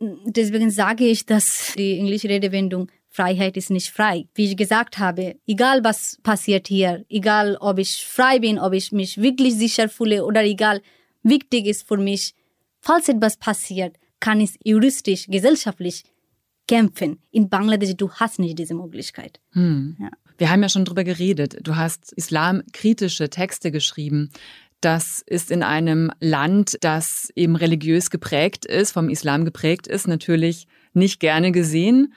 [0.00, 4.26] Deswegen sage ich, dass die englische Redewendung Freiheit ist nicht frei.
[4.34, 8.92] Wie ich gesagt habe, egal was passiert hier, egal ob ich frei bin, ob ich
[8.92, 10.82] mich wirklich sicher fühle oder egal,
[11.22, 12.34] wichtig ist für mich,
[12.80, 16.02] falls etwas passiert, kann ich juristisch, gesellschaftlich
[16.68, 17.18] kämpfen.
[17.30, 19.40] In Bangladesch, du hast nicht diese Möglichkeit.
[19.52, 19.96] Hm.
[20.00, 20.10] Ja.
[20.38, 21.58] Wir haben ja schon drüber geredet.
[21.62, 24.30] Du hast islamkritische Texte geschrieben.
[24.80, 30.66] Das ist in einem Land, das eben religiös geprägt ist, vom Islam geprägt ist, natürlich
[30.92, 32.12] nicht gerne gesehen.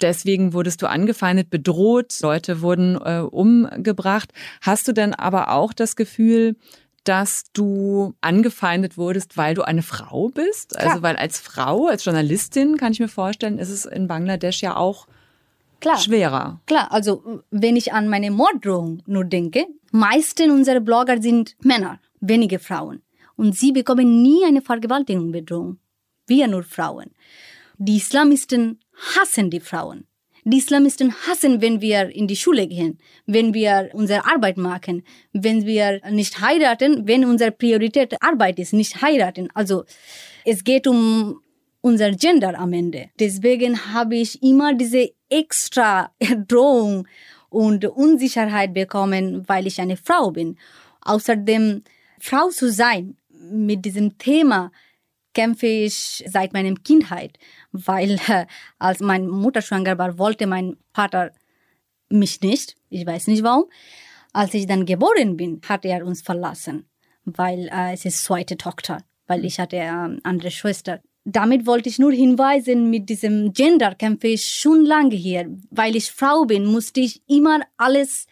[0.00, 4.32] Deswegen wurdest du angefeindet, bedroht, Leute wurden äh, umgebracht.
[4.60, 6.56] Hast du denn aber auch das Gefühl,
[7.04, 10.76] dass du angefeindet wurdest, weil du eine Frau bist?
[10.76, 10.90] Also Klar.
[10.92, 14.76] Also weil als Frau, als Journalistin kann ich mir vorstellen, ist es in Bangladesch ja
[14.76, 15.06] auch
[15.80, 15.98] Klar.
[15.98, 16.60] schwerer.
[16.66, 22.58] Klar, also wenn ich an meine Morddrohung nur denke, meisten unserer Blogger sind Männer, wenige
[22.58, 23.02] Frauen.
[23.36, 25.78] Und sie bekommen nie eine Vergewaltigung Bedrohung.
[26.26, 27.10] Wir nur Frauen.
[27.78, 28.78] Die Islamisten
[29.16, 30.06] hassen die Frauen.
[30.44, 35.66] Die Islamisten hassen, wenn wir in die Schule gehen, wenn wir unsere Arbeit machen, wenn
[35.66, 39.48] wir nicht heiraten, wenn unsere Priorität Arbeit ist, nicht heiraten.
[39.54, 39.84] Also
[40.44, 41.40] es geht um
[41.80, 43.10] unser Gender am Ende.
[43.20, 46.10] Deswegen habe ich immer diese extra
[46.48, 47.06] Drohung
[47.48, 50.56] und Unsicherheit bekommen, weil ich eine Frau bin.
[51.02, 51.82] Außerdem,
[52.18, 54.72] Frau zu sein mit diesem Thema
[55.34, 57.38] kämpfe ich seit meiner Kindheit,
[57.72, 58.46] weil äh,
[58.78, 61.32] als meine Mutter schwanger war, wollte mein Vater
[62.08, 62.76] mich nicht.
[62.90, 63.64] Ich weiß nicht warum.
[64.32, 66.86] Als ich dann geboren bin, hat er uns verlassen,
[67.24, 71.00] weil äh, es ist zweite Tochter, weil ich hatte äh, andere Schwester.
[71.24, 75.56] Damit wollte ich nur hinweisen, mit diesem Gender kämpfe ich schon lange hier.
[75.70, 78.26] Weil ich Frau bin, musste ich immer alles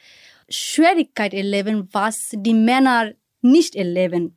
[0.48, 4.34] Schwierigkeit erleben, was die Männer nicht erleben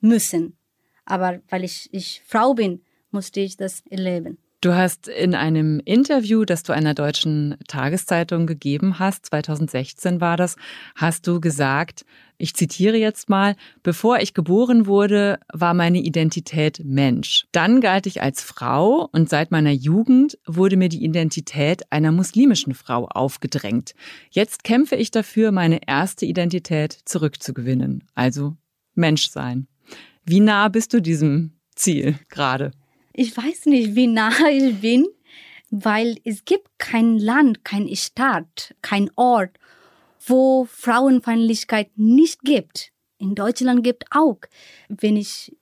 [0.00, 0.56] müssen.
[1.04, 4.38] Aber weil ich, ich Frau bin, musste ich das erleben.
[4.60, 10.56] Du hast in einem Interview, das du einer deutschen Tageszeitung gegeben hast, 2016 war das,
[10.96, 12.04] hast du gesagt,
[12.38, 17.46] ich zitiere jetzt mal, bevor ich geboren wurde, war meine Identität Mensch.
[17.52, 22.74] Dann galt ich als Frau und seit meiner Jugend wurde mir die Identität einer muslimischen
[22.74, 23.94] Frau aufgedrängt.
[24.30, 28.56] Jetzt kämpfe ich dafür, meine erste Identität zurückzugewinnen, also
[28.94, 29.68] Mensch sein.
[30.24, 32.72] Wie nah bist du diesem Ziel gerade?
[33.20, 35.04] Ich weiß nicht, wie nah ich bin,
[35.70, 39.58] weil es gibt kein Land, kein Staat, kein Ort,
[40.24, 42.92] wo Frauenfeindlichkeit nicht gibt.
[43.18, 44.38] In Deutschland gibt auch,
[44.88, 45.52] wenn ich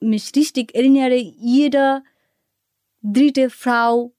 [0.00, 2.02] mich richtig erinnere, jede
[3.00, 4.12] dritte Frau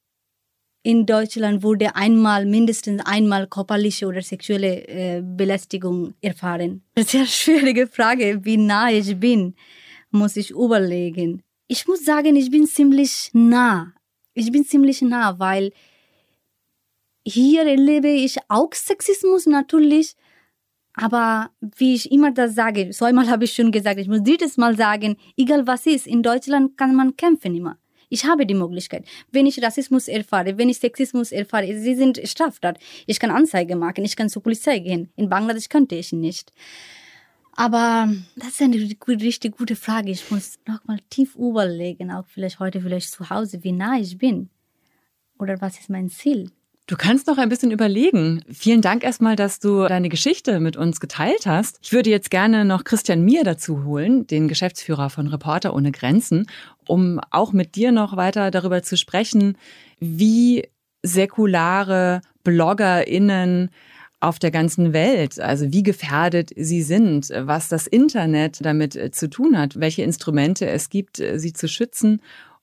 [0.81, 6.81] in Deutschland wurde einmal, mindestens einmal körperliche oder sexuelle äh, Belästigung erfahren.
[6.97, 9.53] Sehr schwierige Frage, wie nah ich bin
[10.15, 11.43] muss ich überlegen.
[11.67, 13.93] Ich muss sagen, ich bin ziemlich nah.
[14.33, 15.71] Ich bin ziemlich nah, weil
[17.25, 20.15] hier erlebe ich auch Sexismus natürlich.
[20.93, 24.57] Aber wie ich immer das sage, so einmal habe ich schon gesagt, ich muss drittes
[24.57, 27.77] Mal sagen, egal was ist, in Deutschland kann man kämpfen immer.
[28.09, 29.05] Ich habe die Möglichkeit.
[29.31, 32.77] Wenn ich Rassismus erfahre, wenn ich Sexismus erfahre, sie sind Straftat.
[33.07, 35.11] Ich kann Anzeige machen, ich kann zur Polizei gehen.
[35.15, 36.51] In Bangladesch könnte ich nicht.
[37.55, 40.11] Aber das ist eine richtig gute Frage.
[40.11, 44.17] Ich muss noch mal tief überlegen, auch vielleicht heute, vielleicht zu Hause, wie nah ich
[44.17, 44.49] bin.
[45.39, 46.51] Oder was ist mein Ziel?
[46.87, 48.43] Du kannst noch ein bisschen überlegen.
[48.51, 51.79] Vielen Dank erstmal, dass du deine Geschichte mit uns geteilt hast.
[51.81, 56.45] Ich würde jetzt gerne noch Christian Mier dazu holen, den Geschäftsführer von Reporter ohne Grenzen,
[56.87, 59.57] um auch mit dir noch weiter darüber zu sprechen,
[59.99, 60.69] wie
[61.01, 63.71] säkulare BloggerInnen
[64.19, 69.29] auf der ganzen Welt, also wie gefährdet sie sind, was das Internet damit äh, zu
[69.29, 72.21] tun hat, welche Instrumente es gibt, äh, sie zu schützen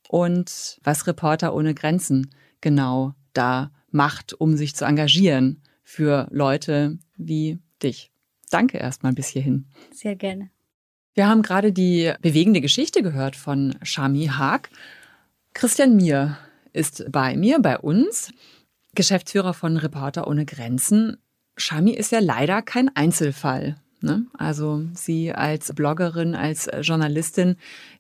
[0.09, 7.59] und was Reporter ohne Grenzen genau da macht, um sich zu engagieren für Leute wie
[7.83, 8.11] dich.
[8.51, 9.67] Danke erstmal bis hierhin.
[9.93, 10.51] Sehr gerne.
[11.15, 14.71] Wir haben gerade die bewegende Geschichte gehört von Shami Haag.
[15.53, 16.39] Christian Mier
[16.73, 18.33] ist bei mir, bei uns,
[18.95, 21.19] Geschäftsführer von Reporter ohne Grenzen.
[21.57, 23.77] Shami ist ja leider kein Einzelfall.
[24.03, 24.27] Ne?
[24.37, 27.57] Also sie als Bloggerin, als Journalistin,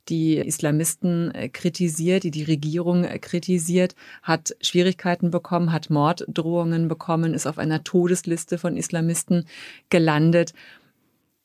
[0.08, 7.34] die Islamisten äh, kritisiert, die die Regierung äh, kritisiert, hat Schwierigkeiten bekommen, hat Morddrohungen bekommen,
[7.34, 9.46] ist auf einer Todesliste von Islamisten
[9.90, 10.54] gelandet.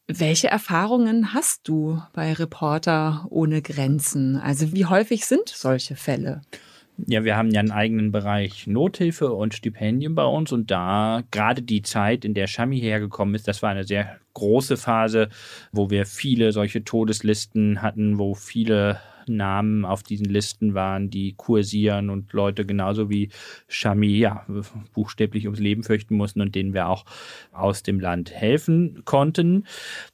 [0.08, 4.38] Welche Erfahrungen hast du bei Reporter ohne Grenzen?
[4.38, 6.42] Also wie häufig sind solche Fälle?
[7.06, 11.62] Ja, wir haben ja einen eigenen Bereich Nothilfe und Stipendien bei uns und da gerade
[11.62, 15.30] die Zeit, in der Shami hergekommen ist, das war eine sehr große Phase,
[15.72, 22.10] wo wir viele solche Todeslisten hatten, wo viele Namen auf diesen Listen waren, die kursieren
[22.10, 23.30] und Leute genauso wie
[23.68, 24.46] Shami ja,
[24.94, 27.06] buchstäblich ums Leben fürchten mussten und denen wir auch
[27.52, 29.66] aus dem Land helfen konnten.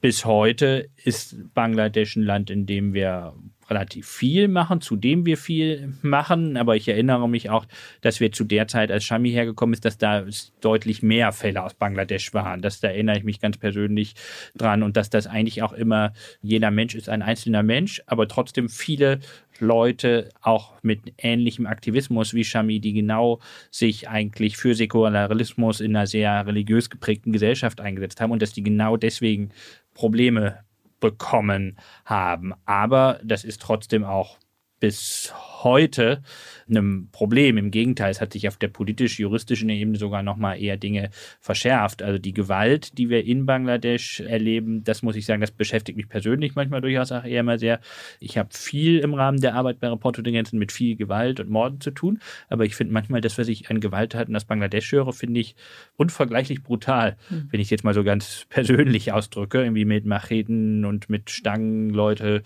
[0.01, 3.33] Bis heute ist Bangladesch ein Land, in dem wir
[3.69, 6.57] relativ viel machen, zu dem wir viel machen.
[6.57, 7.65] Aber ich erinnere mich auch,
[8.01, 10.25] dass wir zu der Zeit, als Shami hergekommen ist, dass da
[10.61, 12.61] deutlich mehr Fälle aus Bangladesch waren.
[12.61, 14.15] Das da erinnere ich mich ganz persönlich
[14.55, 18.69] dran und dass das eigentlich auch immer, jeder Mensch ist ein einzelner Mensch, aber trotzdem
[18.69, 19.19] viele
[19.59, 23.39] Leute auch mit ähnlichem Aktivismus wie Shami, die genau
[23.71, 28.63] sich eigentlich für Säkularismus in einer sehr religiös geprägten Gesellschaft eingesetzt haben und dass die
[28.63, 29.49] genau deswegen
[29.93, 30.59] Probleme
[31.03, 32.53] bekommen haben.
[32.65, 34.37] Aber das ist trotzdem auch
[34.83, 36.21] bis heute
[36.69, 37.57] einem Problem.
[37.57, 42.01] Im Gegenteil, es hat sich auf der politisch-juristischen Ebene sogar noch mal eher Dinge verschärft.
[42.01, 46.09] Also die Gewalt, die wir in Bangladesch erleben, das muss ich sagen, das beschäftigt mich
[46.09, 47.79] persönlich manchmal durchaus auch eher mal sehr.
[48.19, 51.79] Ich habe viel im Rahmen der Arbeit bei Reporter Grenzen mit viel Gewalt und Morden
[51.79, 52.19] zu tun,
[52.49, 55.55] aber ich finde manchmal das, was ich an Gewalt hatten aus Bangladesch höre, finde ich
[55.95, 57.47] unvergleichlich brutal, mhm.
[57.51, 61.89] wenn ich es jetzt mal so ganz persönlich ausdrücke, irgendwie mit Macheten und mit Stangen
[61.89, 62.43] Leute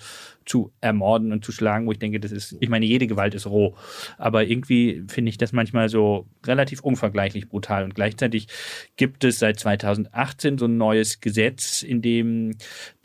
[0.48, 3.46] zu ermorden und zu schlagen, wo ich denke, das ist, ich meine, jede Gewalt ist
[3.46, 3.76] roh,
[4.18, 7.84] aber irgendwie finde ich das manchmal so relativ unvergleichlich brutal.
[7.84, 8.48] Und gleichzeitig
[8.96, 12.56] gibt es seit 2018 so ein neues Gesetz, in dem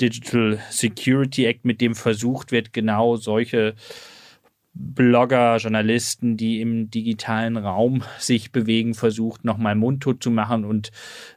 [0.00, 3.74] Digital Security Act, mit dem versucht wird, genau solche
[4.74, 10.64] Blogger, Journalisten, die im digitalen Raum sich bewegen, versucht, nochmal mundtot zu machen.
[10.64, 10.90] Und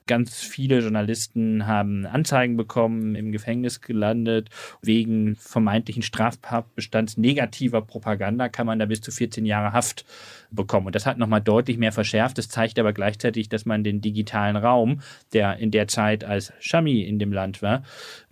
[0.08, 4.50] ganz viele Journalisten haben Anzeigen bekommen, im Gefängnis gelandet.
[4.82, 10.06] Wegen vermeintlichen Straftatbestands negativer Propaganda kann man da bis zu 14 Jahre Haft
[10.52, 10.88] bekommen.
[10.88, 12.38] Und das hat nochmal deutlich mehr verschärft.
[12.38, 15.02] Das zeigt aber gleichzeitig, dass man den digitalen Raum,
[15.34, 17.84] der in der Zeit, als Shami in dem Land war,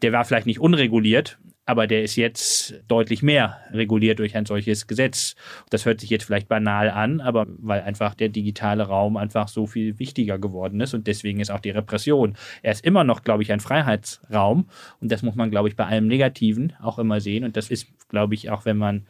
[0.01, 4.87] der war vielleicht nicht unreguliert, aber der ist jetzt deutlich mehr reguliert durch ein solches
[4.87, 5.35] Gesetz.
[5.69, 9.65] Das hört sich jetzt vielleicht banal an, aber weil einfach der digitale Raum einfach so
[9.65, 12.35] viel wichtiger geworden ist und deswegen ist auch die Repression.
[12.61, 14.67] Er ist immer noch, glaube ich, ein Freiheitsraum
[14.99, 17.87] und das muss man, glaube ich, bei allem Negativen auch immer sehen und das ist,
[18.09, 19.05] glaube ich, auch wenn man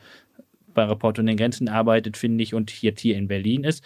[0.74, 3.84] bei Report und den Grenzen arbeitet, finde ich, und jetzt hier in Berlin ist,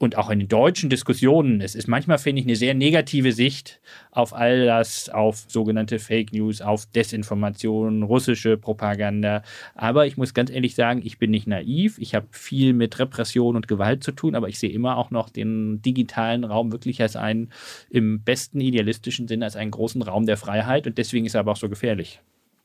[0.00, 3.82] und auch in den deutschen Diskussionen, es ist manchmal, finde ich, eine sehr negative Sicht
[4.12, 9.42] auf all das, auf sogenannte Fake News, auf Desinformation, russische Propaganda.
[9.74, 11.98] Aber ich muss ganz ehrlich sagen, ich bin nicht naiv.
[11.98, 15.28] Ich habe viel mit Repression und Gewalt zu tun, aber ich sehe immer auch noch
[15.28, 17.50] den digitalen Raum wirklich als einen,
[17.90, 20.86] im besten idealistischen Sinne, als einen großen Raum der Freiheit.
[20.86, 22.20] Und deswegen ist er aber auch so gefährlich.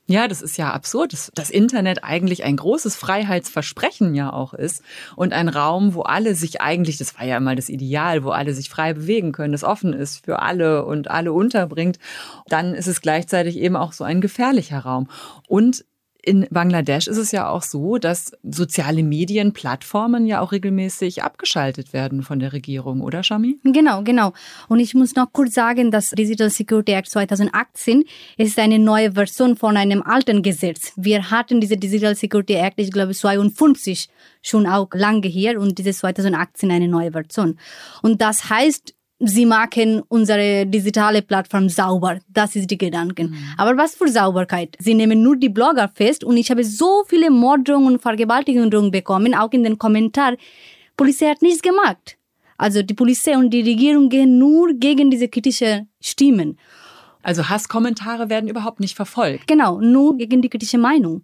[0.08, 4.84] Ja, das ist ja absurd, dass das Internet eigentlich ein großes Freiheitsversprechen ja auch ist
[5.16, 8.54] und ein Raum, wo alle sich eigentlich, das war ja mal das Ideal, wo alle
[8.54, 11.98] sich frei bewegen können, das offen ist für alle und alle unterbringt,
[12.48, 15.10] dann ist es gleichzeitig eben auch so ein gefährlicher Raum.
[15.48, 15.84] Und
[16.26, 21.94] in Bangladesch ist es ja auch so, dass soziale Medien, Plattformen ja auch regelmäßig abgeschaltet
[21.94, 23.60] werden von der Regierung, oder Shami?
[23.64, 24.34] Genau, genau.
[24.68, 28.04] Und ich muss noch kurz sagen, dass Digital Security Act 2018
[28.38, 30.94] ist eine neue Version von einem alten Gesetz.
[30.96, 34.10] Wir hatten diese Digital Security Act, ich glaube 52
[34.42, 37.60] schon auch lange hier und diese 2018 eine neue Version.
[38.02, 42.20] Und das heißt, sie machen unsere digitale Plattform sauber.
[42.28, 43.32] Das ist die Gedanken.
[43.32, 43.38] Mhm.
[43.58, 44.76] Aber was für Sauberkeit?
[44.80, 49.34] Sie nehmen nur die Blogger fest und ich habe so viele Morddrohungen und Vergewaltigungen bekommen,
[49.34, 50.38] auch in den Kommentaren.
[50.98, 52.18] Polizei hat nichts gemacht.
[52.58, 56.58] Also die Polizei und die Regierung gehen nur gegen diese kritischen Stimmen.
[57.22, 59.48] Also Hasskommentare werden überhaupt nicht verfolgt.
[59.48, 61.24] Genau, nur gegen die kritische Meinung.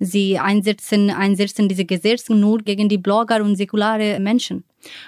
[0.00, 4.64] Sie einsetzen, einsetzen diese Gesetze nur gegen die Blogger und säkulare Menschen.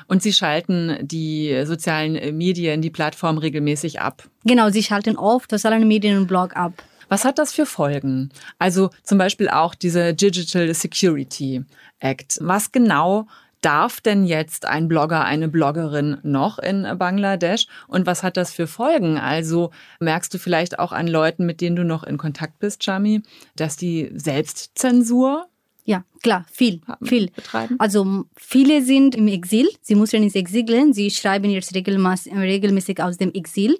[0.06, 4.28] Und Sie schalten die sozialen Medien, die Plattform regelmäßig ab.
[4.44, 6.74] Genau, Sie schalten oft soziale Medien und Blog ab.
[7.08, 8.30] Was hat das für Folgen?
[8.58, 11.62] Also zum Beispiel auch diese Digital Security
[12.00, 12.38] Act.
[12.40, 13.26] Was genau
[13.62, 17.66] darf denn jetzt ein Blogger, eine Bloggerin noch in Bangladesch?
[17.88, 19.16] Und was hat das für Folgen?
[19.16, 19.70] Also
[20.00, 23.22] merkst du vielleicht auch an Leuten, mit denen du noch in Kontakt bist, Chami,
[23.56, 25.46] dass die Selbstzensur
[25.84, 27.28] ja, klar, viel, viel.
[27.30, 27.74] Betreiben.
[27.80, 33.16] Also viele sind im Exil, sie müssen ins Exil gehen, sie schreiben jetzt regelmäßig aus
[33.16, 33.76] dem Exil.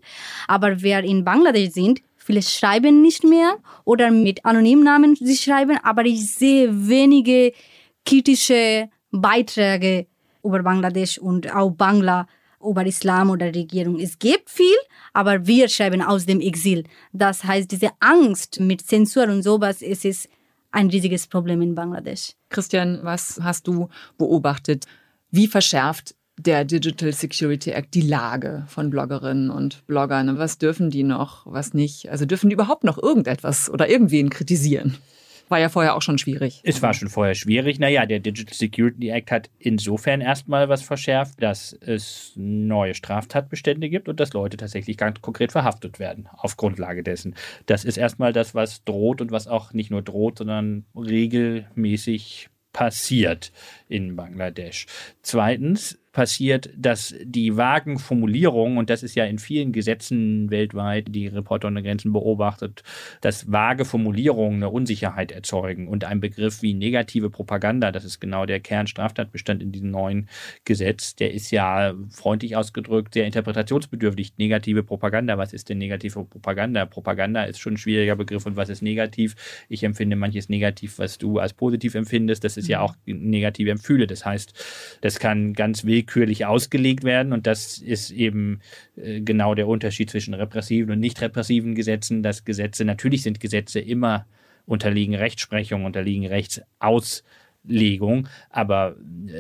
[0.49, 5.79] Aber wer in Bangladesch sind, viele schreiben nicht mehr oder mit anonymen Namen sie schreiben,
[5.85, 7.53] aber ich sehe wenige
[8.05, 10.07] kritische Beiträge
[10.43, 12.27] über Bangladesch und auch Bangla
[12.61, 13.99] über Islam oder Regierung.
[13.99, 14.77] Es gibt viel,
[15.13, 16.85] aber wir schreiben aus dem Exil.
[17.13, 20.29] Das heißt, diese Angst mit Zensur und sowas, es ist
[20.71, 22.33] ein riesiges Problem in Bangladesch.
[22.49, 24.87] Christian, was hast du beobachtet?
[25.31, 30.39] Wie verschärft der Digital Security Act die Lage von Bloggerinnen und Bloggern?
[30.39, 32.11] Was dürfen die noch, was nicht?
[32.11, 34.97] Also dürfen die überhaupt noch irgendetwas oder irgendwen kritisieren?
[35.53, 36.63] War ja vorher auch schon schwierig.
[36.65, 37.79] Es war schon vorher schwierig.
[37.79, 44.09] Naja, der Digital Security Act hat insofern erstmal was verschärft, dass es neue Straftatbestände gibt
[44.09, 47.35] und dass Leute tatsächlich ganz konkret verhaftet werden auf Grundlage dessen.
[47.67, 53.53] Das ist erstmal das, was droht und was auch nicht nur droht, sondern regelmäßig passiert
[53.93, 54.87] in Bangladesch.
[55.21, 61.27] Zweitens passiert, dass die vagen Formulierungen, und das ist ja in vielen Gesetzen weltweit, die
[61.27, 62.83] Reporter ohne Grenzen beobachtet,
[63.23, 68.45] dass vage Formulierungen eine Unsicherheit erzeugen und ein Begriff wie negative Propaganda, das ist genau
[68.45, 70.29] der Kernstraftatbestand in diesem neuen
[70.65, 74.35] Gesetz, der ist ja freundlich ausgedrückt sehr interpretationsbedürftig.
[74.37, 76.85] Negative Propaganda, was ist denn negative Propaganda?
[76.85, 79.35] Propaganda ist schon ein schwieriger Begriff und was ist negativ?
[79.69, 82.85] Ich empfinde manches negativ, was du als positiv empfindest, das ist ja mhm.
[82.85, 84.07] auch negative Empfühle.
[84.07, 87.33] Das heißt, das kann ganz willkürlich ausgelegt werden.
[87.33, 88.61] Und das ist eben
[88.97, 93.81] äh, genau der Unterschied zwischen repressiven und nicht repressiven Gesetzen, dass Gesetze, natürlich sind Gesetze
[93.81, 94.27] immer
[94.65, 98.95] unterliegen Rechtsprechung, unterliegen Rechtsauslegung, aber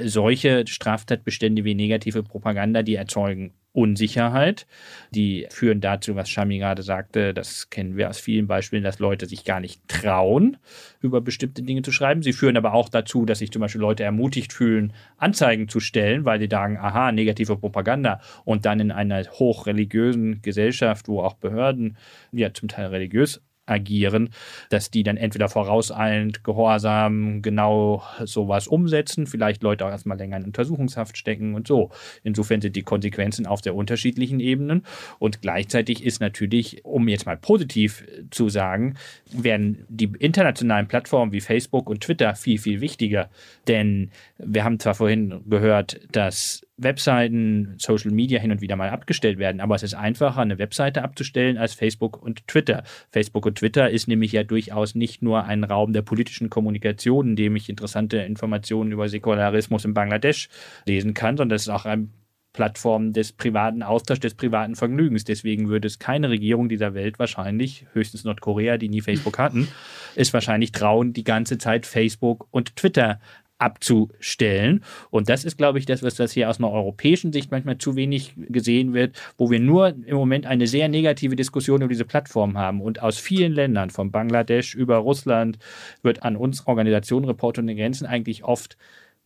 [0.04, 4.66] solche Straftatbestände wie negative Propaganda, die erzeugen Unsicherheit.
[5.12, 9.26] Die führen dazu, was Shami gerade sagte, das kennen wir aus vielen Beispielen, dass Leute
[9.26, 10.58] sich gar nicht trauen,
[11.00, 12.22] über bestimmte Dinge zu schreiben.
[12.22, 16.24] Sie führen aber auch dazu, dass sich zum Beispiel Leute ermutigt fühlen, Anzeigen zu stellen,
[16.24, 18.20] weil sie sagen, aha, negative Propaganda.
[18.44, 21.96] Und dann in einer hochreligiösen Gesellschaft, wo auch Behörden
[22.32, 23.40] ja zum Teil religiös
[23.72, 24.30] agieren,
[24.70, 30.44] dass die dann entweder vorauseilend, gehorsam, genau sowas umsetzen, vielleicht Leute auch erstmal länger in
[30.44, 31.90] Untersuchungshaft stecken und so.
[32.22, 34.84] Insofern sind die Konsequenzen auf der unterschiedlichen Ebenen
[35.18, 38.94] und gleichzeitig ist natürlich, um jetzt mal positiv zu sagen,
[39.32, 43.30] werden die internationalen Plattformen wie Facebook und Twitter viel, viel wichtiger,
[43.68, 49.38] denn wir haben zwar vorhin gehört, dass Webseiten, Social Media hin und wieder mal abgestellt
[49.38, 49.60] werden.
[49.60, 52.84] Aber es ist einfacher, eine Webseite abzustellen als Facebook und Twitter.
[53.10, 57.36] Facebook und Twitter ist nämlich ja durchaus nicht nur ein Raum der politischen Kommunikation, in
[57.36, 60.48] dem ich interessante Informationen über Säkularismus in Bangladesch
[60.86, 62.08] lesen kann, sondern es ist auch eine
[62.52, 65.24] Plattform des privaten Austauschs, des privaten Vergnügens.
[65.24, 69.68] Deswegen würde es keine Regierung dieser Welt wahrscheinlich, höchstens Nordkorea, die nie Facebook hatten,
[70.14, 73.20] ist wahrscheinlich trauen, die ganze Zeit Facebook und Twitter
[73.62, 74.84] abzustellen.
[75.10, 77.96] Und das ist, glaube ich, das, was das hier aus einer europäischen Sicht manchmal zu
[77.96, 82.58] wenig gesehen wird, wo wir nur im Moment eine sehr negative Diskussion über diese Plattform
[82.58, 82.80] haben.
[82.80, 85.58] Und aus vielen Ländern, von Bangladesch über Russland,
[86.02, 88.76] wird an uns Organisation Reporter ohne Grenzen eigentlich oft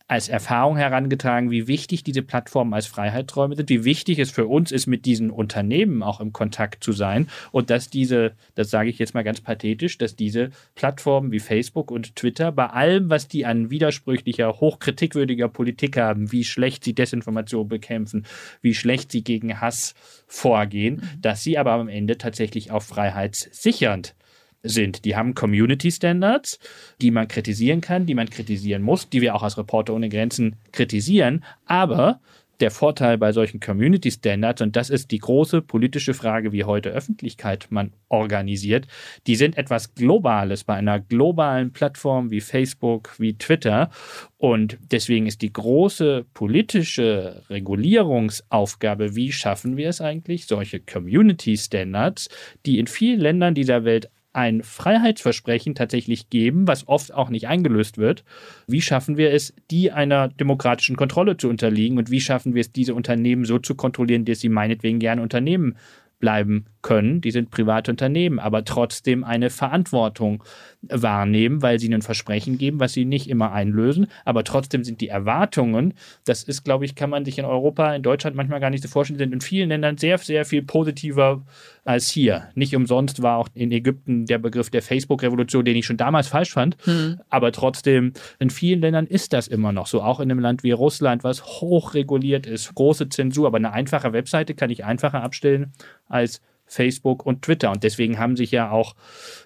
[0.07, 4.71] als Erfahrung herangetragen, wie wichtig diese Plattformen als Freiheitsräume sind, wie wichtig es für uns
[4.71, 8.99] ist, mit diesen Unternehmen auch im Kontakt zu sein und dass diese, das sage ich
[8.99, 13.45] jetzt mal ganz pathetisch, dass diese Plattformen wie Facebook und Twitter bei allem, was die
[13.45, 18.25] an widersprüchlicher, hochkritikwürdiger Politik haben, wie schlecht sie Desinformation bekämpfen,
[18.61, 19.93] wie schlecht sie gegen Hass
[20.25, 21.21] vorgehen, mhm.
[21.21, 24.15] dass sie aber am Ende tatsächlich auch freiheitssichernd
[24.63, 25.05] sind.
[25.05, 26.59] Die haben Community Standards,
[27.01, 30.55] die man kritisieren kann, die man kritisieren muss, die wir auch als Reporter ohne Grenzen
[30.71, 31.43] kritisieren.
[31.65, 32.19] Aber
[32.59, 36.89] der Vorteil bei solchen Community Standards, und das ist die große politische Frage, wie heute
[36.89, 38.87] Öffentlichkeit man organisiert,
[39.27, 43.89] die sind etwas Globales bei einer globalen Plattform wie Facebook, wie Twitter.
[44.37, 52.29] Und deswegen ist die große politische Regulierungsaufgabe, wie schaffen wir es eigentlich, solche Community Standards,
[52.65, 57.97] die in vielen Ländern dieser Welt ein Freiheitsversprechen tatsächlich geben, was oft auch nicht eingelöst
[57.97, 58.23] wird.
[58.67, 62.71] Wie schaffen wir es, die einer demokratischen Kontrolle zu unterliegen und wie schaffen wir es,
[62.71, 65.75] diese Unternehmen so zu kontrollieren, dass sie meinetwegen gerne Unternehmen
[66.19, 67.21] bleiben können.
[67.21, 70.43] Die sind private Unternehmen, aber trotzdem eine Verantwortung
[70.81, 74.07] wahrnehmen, weil sie ein Versprechen geben, was sie nicht immer einlösen.
[74.25, 75.93] Aber trotzdem sind die Erwartungen,
[76.25, 78.89] das ist, glaube ich, kann man sich in Europa, in Deutschland manchmal gar nicht so
[78.89, 81.43] vorstellen, sind in vielen Ländern sehr, sehr viel positiver
[81.87, 82.49] als hier.
[82.53, 86.51] Nicht umsonst war auch in Ägypten der Begriff der Facebook-Revolution, den ich schon damals falsch
[86.51, 86.75] fand.
[86.85, 87.21] Mhm.
[87.29, 90.01] Aber trotzdem, in vielen Ländern ist das immer noch so.
[90.01, 93.47] Auch in einem Land wie Russland, was hochreguliert ist, große Zensur.
[93.47, 95.71] Aber eine einfache Webseite kann ich einfacher abstellen
[96.09, 97.71] als Facebook und Twitter.
[97.71, 98.93] Und deswegen haben sich ja auch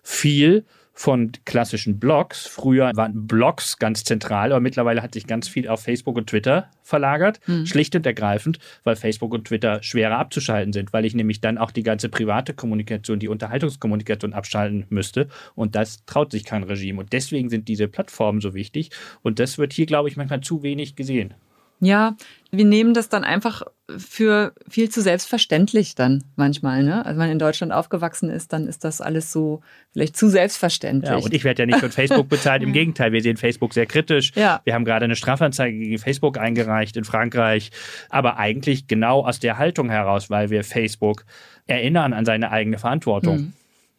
[0.02, 2.46] viel von klassischen Blogs.
[2.48, 6.70] Früher waren Blogs ganz zentral, aber mittlerweile hat sich ganz viel auf Facebook und Twitter
[6.84, 7.40] verlagert.
[7.48, 7.66] Mhm.
[7.66, 11.72] Schlicht und ergreifend, weil Facebook und Twitter schwerer abzuschalten sind, weil ich nämlich dann auch
[11.72, 15.28] die ganze private Kommunikation, die Unterhaltungskommunikation abschalten müsste.
[15.56, 17.00] Und das traut sich kein Regime.
[17.00, 18.92] Und deswegen sind diese Plattformen so wichtig.
[19.22, 21.34] Und das wird hier, glaube ich, manchmal zu wenig gesehen.
[21.82, 22.16] Ja,
[22.52, 23.64] wir nehmen das dann einfach
[23.98, 26.84] für viel zu selbstverständlich dann manchmal.
[26.84, 26.98] Ne?
[26.98, 29.62] Also wenn man in Deutschland aufgewachsen ist, dann ist das alles so
[29.92, 31.10] vielleicht zu selbstverständlich.
[31.10, 32.62] Ja, und ich werde ja nicht von Facebook bezahlt.
[32.62, 34.32] Im Gegenteil, wir sehen Facebook sehr kritisch.
[34.36, 34.62] Ja.
[34.64, 37.72] Wir haben gerade eine Strafanzeige gegen Facebook eingereicht in Frankreich.
[38.10, 41.26] Aber eigentlich genau aus der Haltung heraus, weil wir Facebook
[41.66, 43.38] erinnern an seine eigene Verantwortung.
[43.38, 43.54] Hm.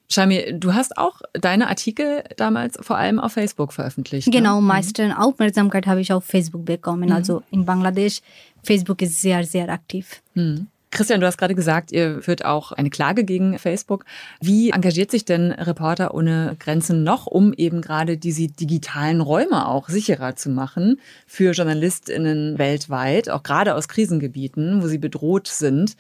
[0.08, 4.28] Shami, du hast auch deine Artikel damals vor allem auf Facebook veröffentlicht.
[4.28, 4.32] Ne?
[4.32, 5.12] Genau, meiste mhm.
[5.12, 7.08] Aufmerksamkeit habe ich auf Facebook bekommen.
[7.08, 7.14] Mhm.
[7.14, 8.20] Also in Bangladesch,
[8.62, 10.22] Facebook ist sehr, sehr aktiv.
[10.34, 10.66] Mhm.
[10.92, 14.04] Christian, du hast gerade gesagt, ihr führt auch eine Klage gegen Facebook.
[14.42, 19.88] Wie engagiert sich denn Reporter ohne Grenzen noch, um eben gerade diese digitalen Räume auch
[19.88, 25.96] sicherer zu machen für JournalistInnen weltweit, auch gerade aus Krisengebieten, wo sie bedroht sind?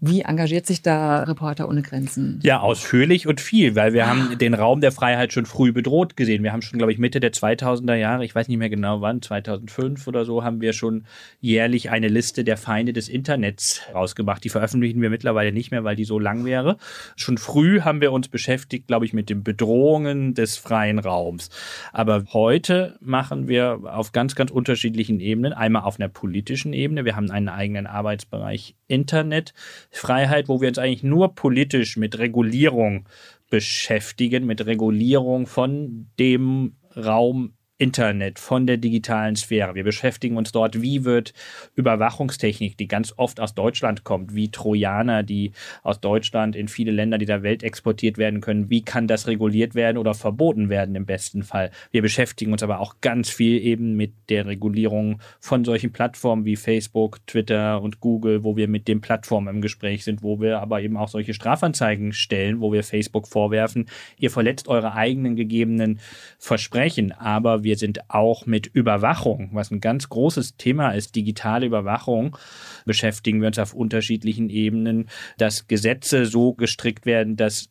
[0.00, 2.38] Wie engagiert sich da Reporter ohne Grenzen?
[2.44, 6.44] Ja, ausführlich und viel, weil wir haben den Raum der Freiheit schon früh bedroht gesehen.
[6.44, 9.22] Wir haben schon, glaube ich, Mitte der 2000er Jahre, ich weiß nicht mehr genau wann,
[9.22, 11.04] 2005 oder so, haben wir schon
[11.40, 14.44] jährlich eine Liste der Feinde des Internets rausgemacht.
[14.44, 16.76] Die veröffentlichen wir mittlerweile nicht mehr, weil die so lang wäre.
[17.16, 21.50] Schon früh haben wir uns beschäftigt, glaube ich, mit den Bedrohungen des freien Raums.
[21.92, 25.52] Aber heute machen wir auf ganz, ganz unterschiedlichen Ebenen.
[25.52, 27.04] Einmal auf einer politischen Ebene.
[27.04, 29.54] Wir haben einen eigenen Arbeitsbereich Internet
[29.90, 33.08] Freiheit, wo wir uns eigentlich nur politisch mit Regulierung
[33.50, 39.76] beschäftigen, mit Regulierung von dem Raum Internet, von der digitalen Sphäre.
[39.76, 41.32] Wir beschäftigen uns dort, wie wird
[41.76, 45.52] Überwachungstechnik, die ganz oft aus Deutschland kommt, wie Trojaner, die
[45.84, 49.96] aus Deutschland in viele Länder dieser Welt exportiert werden können, wie kann das reguliert werden
[49.96, 51.70] oder verboten werden im besten Fall.
[51.92, 56.56] Wir beschäftigen uns aber auch ganz viel eben mit der Regulierung von solchen Plattformen wie
[56.56, 60.82] Facebook, Twitter und Google, wo wir mit den Plattformen im Gespräch sind, wo wir aber
[60.82, 63.86] eben auch solche Strafanzeigen stellen, wo wir Facebook vorwerfen,
[64.18, 66.00] ihr verletzt eure eigenen gegebenen
[66.38, 71.66] Versprechen, aber wir wir sind auch mit Überwachung, was ein ganz großes Thema ist, digitale
[71.66, 72.34] Überwachung,
[72.86, 77.68] beschäftigen wir uns auf unterschiedlichen Ebenen, dass Gesetze so gestrickt werden, dass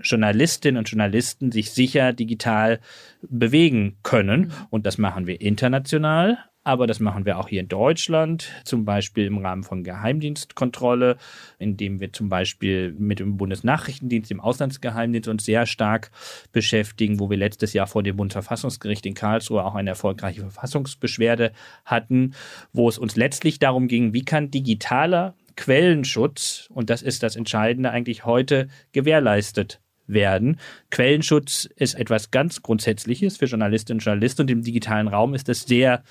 [0.00, 2.78] Journalistinnen und Journalisten sich sicher digital
[3.22, 4.52] bewegen können.
[4.70, 9.24] Und das machen wir international, aber das machen wir auch hier in Deutschland, zum Beispiel
[9.24, 11.16] im Rahmen von Geheimdienstkontrolle,
[11.58, 16.10] indem wir zum Beispiel mit dem Bundesnachrichtendienst, dem Auslandsgeheimdienst uns sehr stark
[16.52, 21.52] beschäftigen, wo wir letztes Jahr vor dem Bundesverfassungsgericht in Karlsruhe auch eine erfolgreiche Verfassungsbeschwerde
[21.86, 22.34] hatten,
[22.72, 27.90] wo es uns letztlich darum ging, wie kann digitaler Quellenschutz, und das ist das Entscheidende
[27.90, 30.58] eigentlich heute, gewährleistet werden.
[30.90, 35.62] Quellenschutz ist etwas ganz Grundsätzliches für Journalistinnen und Journalisten und im digitalen Raum ist das
[35.62, 36.02] sehr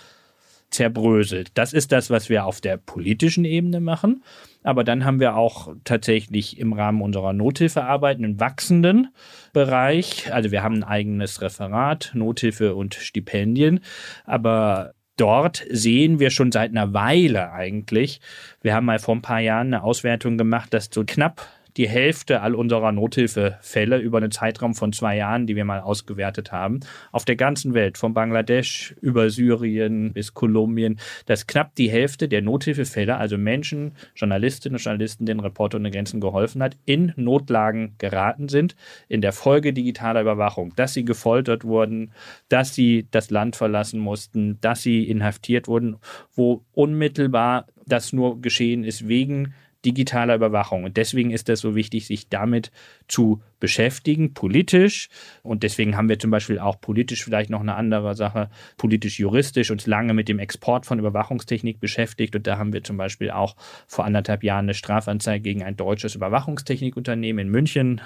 [0.72, 1.52] zerbröselt.
[1.56, 4.24] Das ist das, was wir auf der politischen Ebene machen.
[4.64, 9.08] Aber dann haben wir auch tatsächlich im Rahmen unserer Nothilfearbeit einen wachsenden
[9.54, 10.32] Bereich.
[10.34, 13.80] Also wir haben ein eigenes Referat, Nothilfe und Stipendien.
[14.26, 18.22] Aber dort sehen wir schon seit einer Weile eigentlich,
[18.62, 21.48] wir haben mal vor ein paar Jahren eine Auswertung gemacht, dass so knapp
[21.80, 26.52] die Hälfte all unserer Nothilfefälle über einen Zeitraum von zwei Jahren, die wir mal ausgewertet
[26.52, 26.82] haben,
[27.14, 32.42] auf der ganzen Welt, von Bangladesch über Syrien bis Kolumbien, dass knapp die Hälfte der
[32.42, 38.50] Nothilfefälle, also Menschen, Journalistinnen und Journalisten, denen Reporter ohne Grenzen geholfen hat, in Notlagen geraten
[38.50, 38.76] sind,
[39.08, 42.12] in der Folge digitaler Überwachung, dass sie gefoltert wurden,
[42.50, 45.96] dass sie das Land verlassen mussten, dass sie inhaftiert wurden,
[46.36, 49.54] wo unmittelbar das nur geschehen ist wegen
[49.86, 50.84] digitaler Überwachung.
[50.84, 52.72] Und deswegen ist es so wichtig, sich damit
[53.08, 55.10] zu beschäftigen, politisch.
[55.42, 59.88] Und deswegen haben wir zum Beispiel auch politisch vielleicht noch eine andere Sache, politisch-juristisch uns
[59.88, 62.36] lange mit dem Export von Überwachungstechnik beschäftigt.
[62.36, 63.56] Und da haben wir zum Beispiel auch
[63.88, 68.02] vor anderthalb Jahren eine Strafanzeige gegen ein deutsches Überwachungstechnikunternehmen in München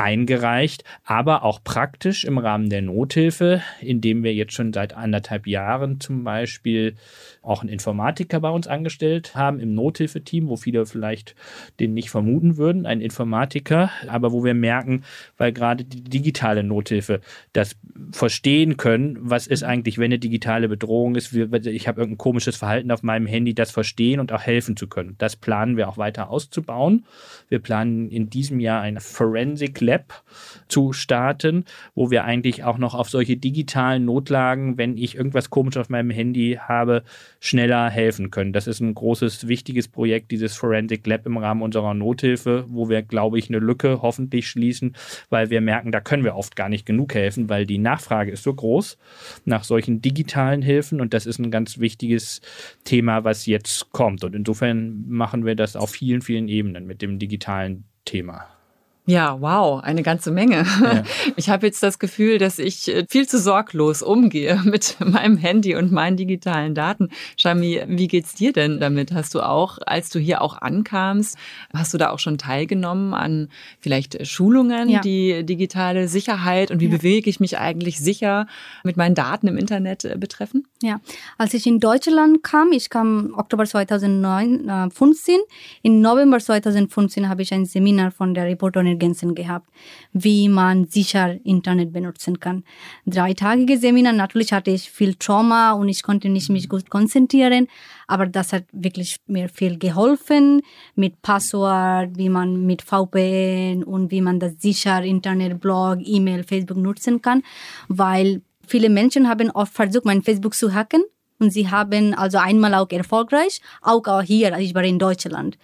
[0.00, 6.00] eingereicht, aber auch praktisch im Rahmen der Nothilfe, indem wir jetzt schon seit anderthalb Jahren
[6.00, 6.96] zum Beispiel
[7.42, 11.34] auch einen Informatiker bei uns angestellt haben im Nothilfeteam, wo viele vielleicht
[11.80, 15.04] den nicht vermuten würden, ein Informatiker, aber wo wir merken,
[15.36, 17.20] weil gerade die digitale Nothilfe
[17.52, 17.76] das
[18.12, 22.90] verstehen können, was ist eigentlich, wenn eine digitale Bedrohung ist, ich habe irgendein komisches Verhalten
[22.90, 25.14] auf meinem Handy, das verstehen und auch helfen zu können.
[25.18, 27.04] Das planen wir auch weiter auszubauen.
[27.48, 30.22] Wir planen in diesem Jahr ein Forensic Lab
[30.68, 31.64] zu starten,
[31.94, 36.10] wo wir eigentlich auch noch auf solche digitalen Notlagen, wenn ich irgendwas komisch auf meinem
[36.10, 37.02] Handy habe,
[37.40, 38.52] schneller helfen können.
[38.52, 43.02] Das ist ein großes, wichtiges Projekt, dieses Forensic Lab im Rahmen unserer Nothilfe, wo wir,
[43.02, 44.94] glaube ich, eine Lücke hoffentlich schließen,
[45.28, 48.44] weil wir merken, da können wir oft gar nicht genug helfen, weil die Nachfrage ist
[48.44, 48.96] so groß
[49.44, 52.40] nach solchen digitalen Hilfen und das ist ein ganz wichtiges
[52.84, 54.22] Thema, was jetzt kommt.
[54.22, 58.59] Und insofern machen wir das auf vielen, vielen Ebenen mit dem digitalen Thema.
[59.06, 60.64] Ja, wow, eine ganze Menge.
[60.82, 61.02] Ja.
[61.36, 65.74] Ich habe jetzt das Gefühl, dass ich äh, viel zu sorglos umgehe mit meinem Handy
[65.74, 67.08] und meinen digitalen Daten.
[67.36, 69.12] Shami, wie geht's dir denn damit?
[69.12, 71.38] Hast du auch, als du hier auch ankamst,
[71.72, 73.48] hast du da auch schon teilgenommen an
[73.80, 75.00] vielleicht Schulungen, ja.
[75.00, 76.96] die digitale Sicherheit und wie ja.
[76.96, 78.46] bewege ich mich eigentlich sicher
[78.84, 80.66] mit meinen Daten im Internet äh, betreffen?
[80.82, 81.00] Ja,
[81.38, 85.38] als ich in Deutschland kam, ich kam Oktober 2015, äh,
[85.82, 89.68] in November 2015 habe ich ein Seminar von der Reporterin Grenzen gehabt,
[90.12, 92.62] wie man sicher Internet benutzen kann.
[93.06, 97.66] Dreitagige Seminar, natürlich hatte ich viel Trauma und ich konnte nicht mich gut konzentrieren,
[98.06, 100.62] aber das hat wirklich mir viel geholfen
[100.94, 106.76] mit Passwort, wie man mit VPN und wie man das sicher Internet, Blog, E-Mail, Facebook
[106.76, 107.42] nutzen kann,
[107.88, 111.02] weil viele Menschen haben oft versucht, mein Facebook zu hacken
[111.40, 115.56] und sie haben also einmal auch erfolgreich, auch hier, ich war in Deutschland.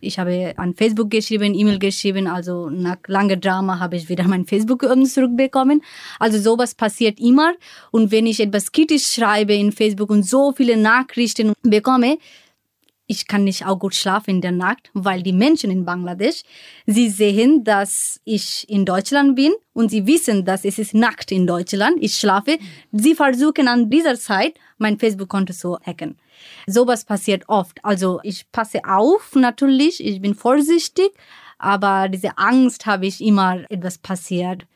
[0.00, 4.46] Ich habe an Facebook geschrieben, E-Mail geschrieben, also nach langer Drama habe ich wieder mein
[4.46, 5.82] Facebook zurückbekommen.
[6.18, 7.54] Also sowas passiert immer.
[7.90, 12.18] Und wenn ich etwas kritisch schreibe in Facebook und so viele Nachrichten bekomme,
[13.10, 16.42] ich kann nicht auch gut schlafen in der Nacht, weil die Menschen in Bangladesch,
[16.86, 21.46] sie sehen, dass ich in Deutschland bin und sie wissen, dass es ist nackt in
[21.46, 21.96] Deutschland.
[22.00, 22.58] Ich schlafe.
[22.92, 26.18] Sie versuchen an dieser Zeit mein Facebook-Konto zu hacken.
[26.66, 27.84] Sowas passiert oft.
[27.84, 31.10] Also ich passe auf natürlich, ich bin vorsichtig,
[31.58, 34.66] aber diese Angst habe ich immer, etwas passiert.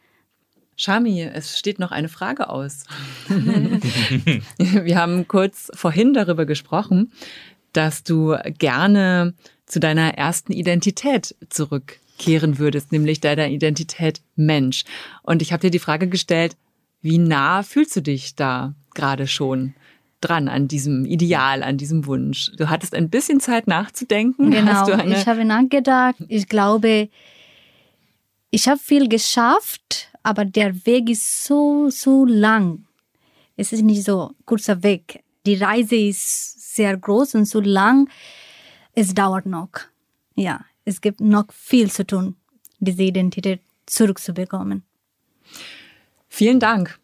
[0.77, 2.85] Shami, es steht noch eine Frage aus.
[3.29, 7.13] Wir haben kurz vorhin darüber gesprochen,
[7.73, 9.35] dass du gerne
[9.67, 14.85] zu deiner ersten Identität zurückkehren würdest, nämlich deiner Identität Mensch.
[15.23, 16.57] Und ich habe dir die Frage gestellt,
[17.01, 19.75] wie nah fühlst du dich da gerade schon
[20.23, 22.51] dran an diesem Ideal, an diesem Wunsch?
[22.57, 24.51] Du hattest ein bisschen Zeit nachzudenken.
[24.51, 26.16] Genau, ich habe nachgedacht.
[26.29, 27.09] Ich glaube,
[28.51, 32.85] ich habe viel geschafft, aber der Weg ist so, so lang.
[33.57, 35.23] Es ist nicht so kurzer Weg.
[35.47, 38.09] Die Reise ist sehr groß und so lang.
[38.95, 39.70] Es dauert noch.
[40.35, 42.37] Ja, es gibt noch viel zu tun,
[42.79, 44.83] diese Identität zurückzubekommen.
[46.29, 46.99] Vielen Dank,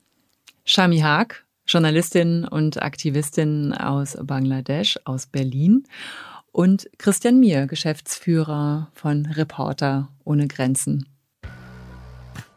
[0.65, 5.85] Shami Haag, Journalistin und Aktivistin aus Bangladesch, aus Berlin.
[6.51, 11.07] Und Christian Mier, Geschäftsführer von Reporter ohne Grenzen.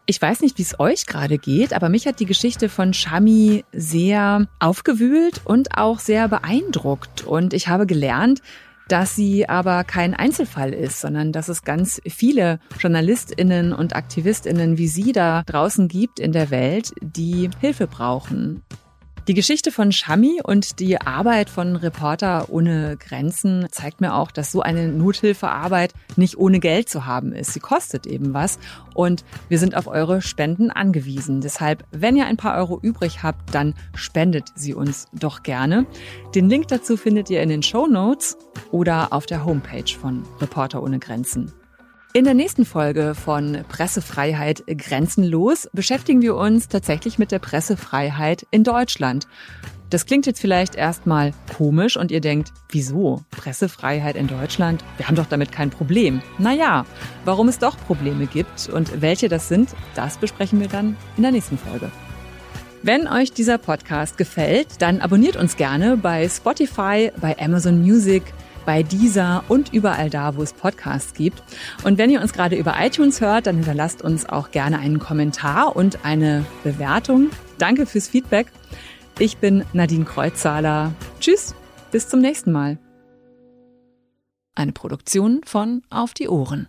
[0.05, 3.64] Ich weiß nicht, wie es euch gerade geht, aber mich hat die Geschichte von Shami
[3.72, 7.24] sehr aufgewühlt und auch sehr beeindruckt.
[7.24, 8.41] Und ich habe gelernt,
[8.88, 14.88] dass sie aber kein Einzelfall ist, sondern dass es ganz viele Journalistinnen und Aktivistinnen wie
[14.88, 18.64] sie da draußen gibt in der Welt, die Hilfe brauchen.
[19.28, 24.51] Die Geschichte von Shami und die Arbeit von Reporter ohne Grenzen zeigt mir auch, dass
[24.51, 27.53] so eine Nothilfearbeit nicht ohne Geld zu haben ist.
[27.53, 28.57] Sie kostet eben was
[28.95, 31.39] und wir sind auf eure Spenden angewiesen.
[31.39, 35.86] Deshalb, wenn ihr ein paar Euro übrig habt, dann spendet sie uns doch gerne.
[36.34, 38.38] Den Link dazu findet ihr in den Show Notes
[38.72, 41.53] oder auf der Homepage von Reporter ohne Grenzen.
[42.14, 48.66] In der nächsten Folge von Pressefreiheit grenzenlos beschäftigen wir uns tatsächlich mit der Pressefreiheit in
[48.66, 49.28] Deutschland.
[49.89, 53.24] Das klingt jetzt vielleicht erstmal komisch und ihr denkt, wieso?
[53.32, 54.84] Pressefreiheit in Deutschland?
[54.97, 56.22] Wir haben doch damit kein Problem.
[56.38, 56.86] Naja,
[57.24, 61.32] warum es doch Probleme gibt und welche das sind, das besprechen wir dann in der
[61.32, 61.89] nächsten Folge.
[62.84, 68.24] Wenn euch dieser Podcast gefällt, dann abonniert uns gerne bei Spotify, bei Amazon Music,
[68.66, 71.41] bei dieser und überall da, wo es Podcasts gibt.
[71.84, 75.76] Und wenn ihr uns gerade über iTunes hört, dann hinterlasst uns auch gerne einen Kommentar
[75.76, 77.30] und eine Bewertung.
[77.57, 78.47] Danke fürs Feedback.
[79.20, 80.93] Ich bin Nadine Kreuzzahler.
[81.20, 81.55] Tschüss,
[81.91, 82.80] bis zum nächsten Mal.
[84.55, 86.68] Eine Produktion von Auf die Ohren.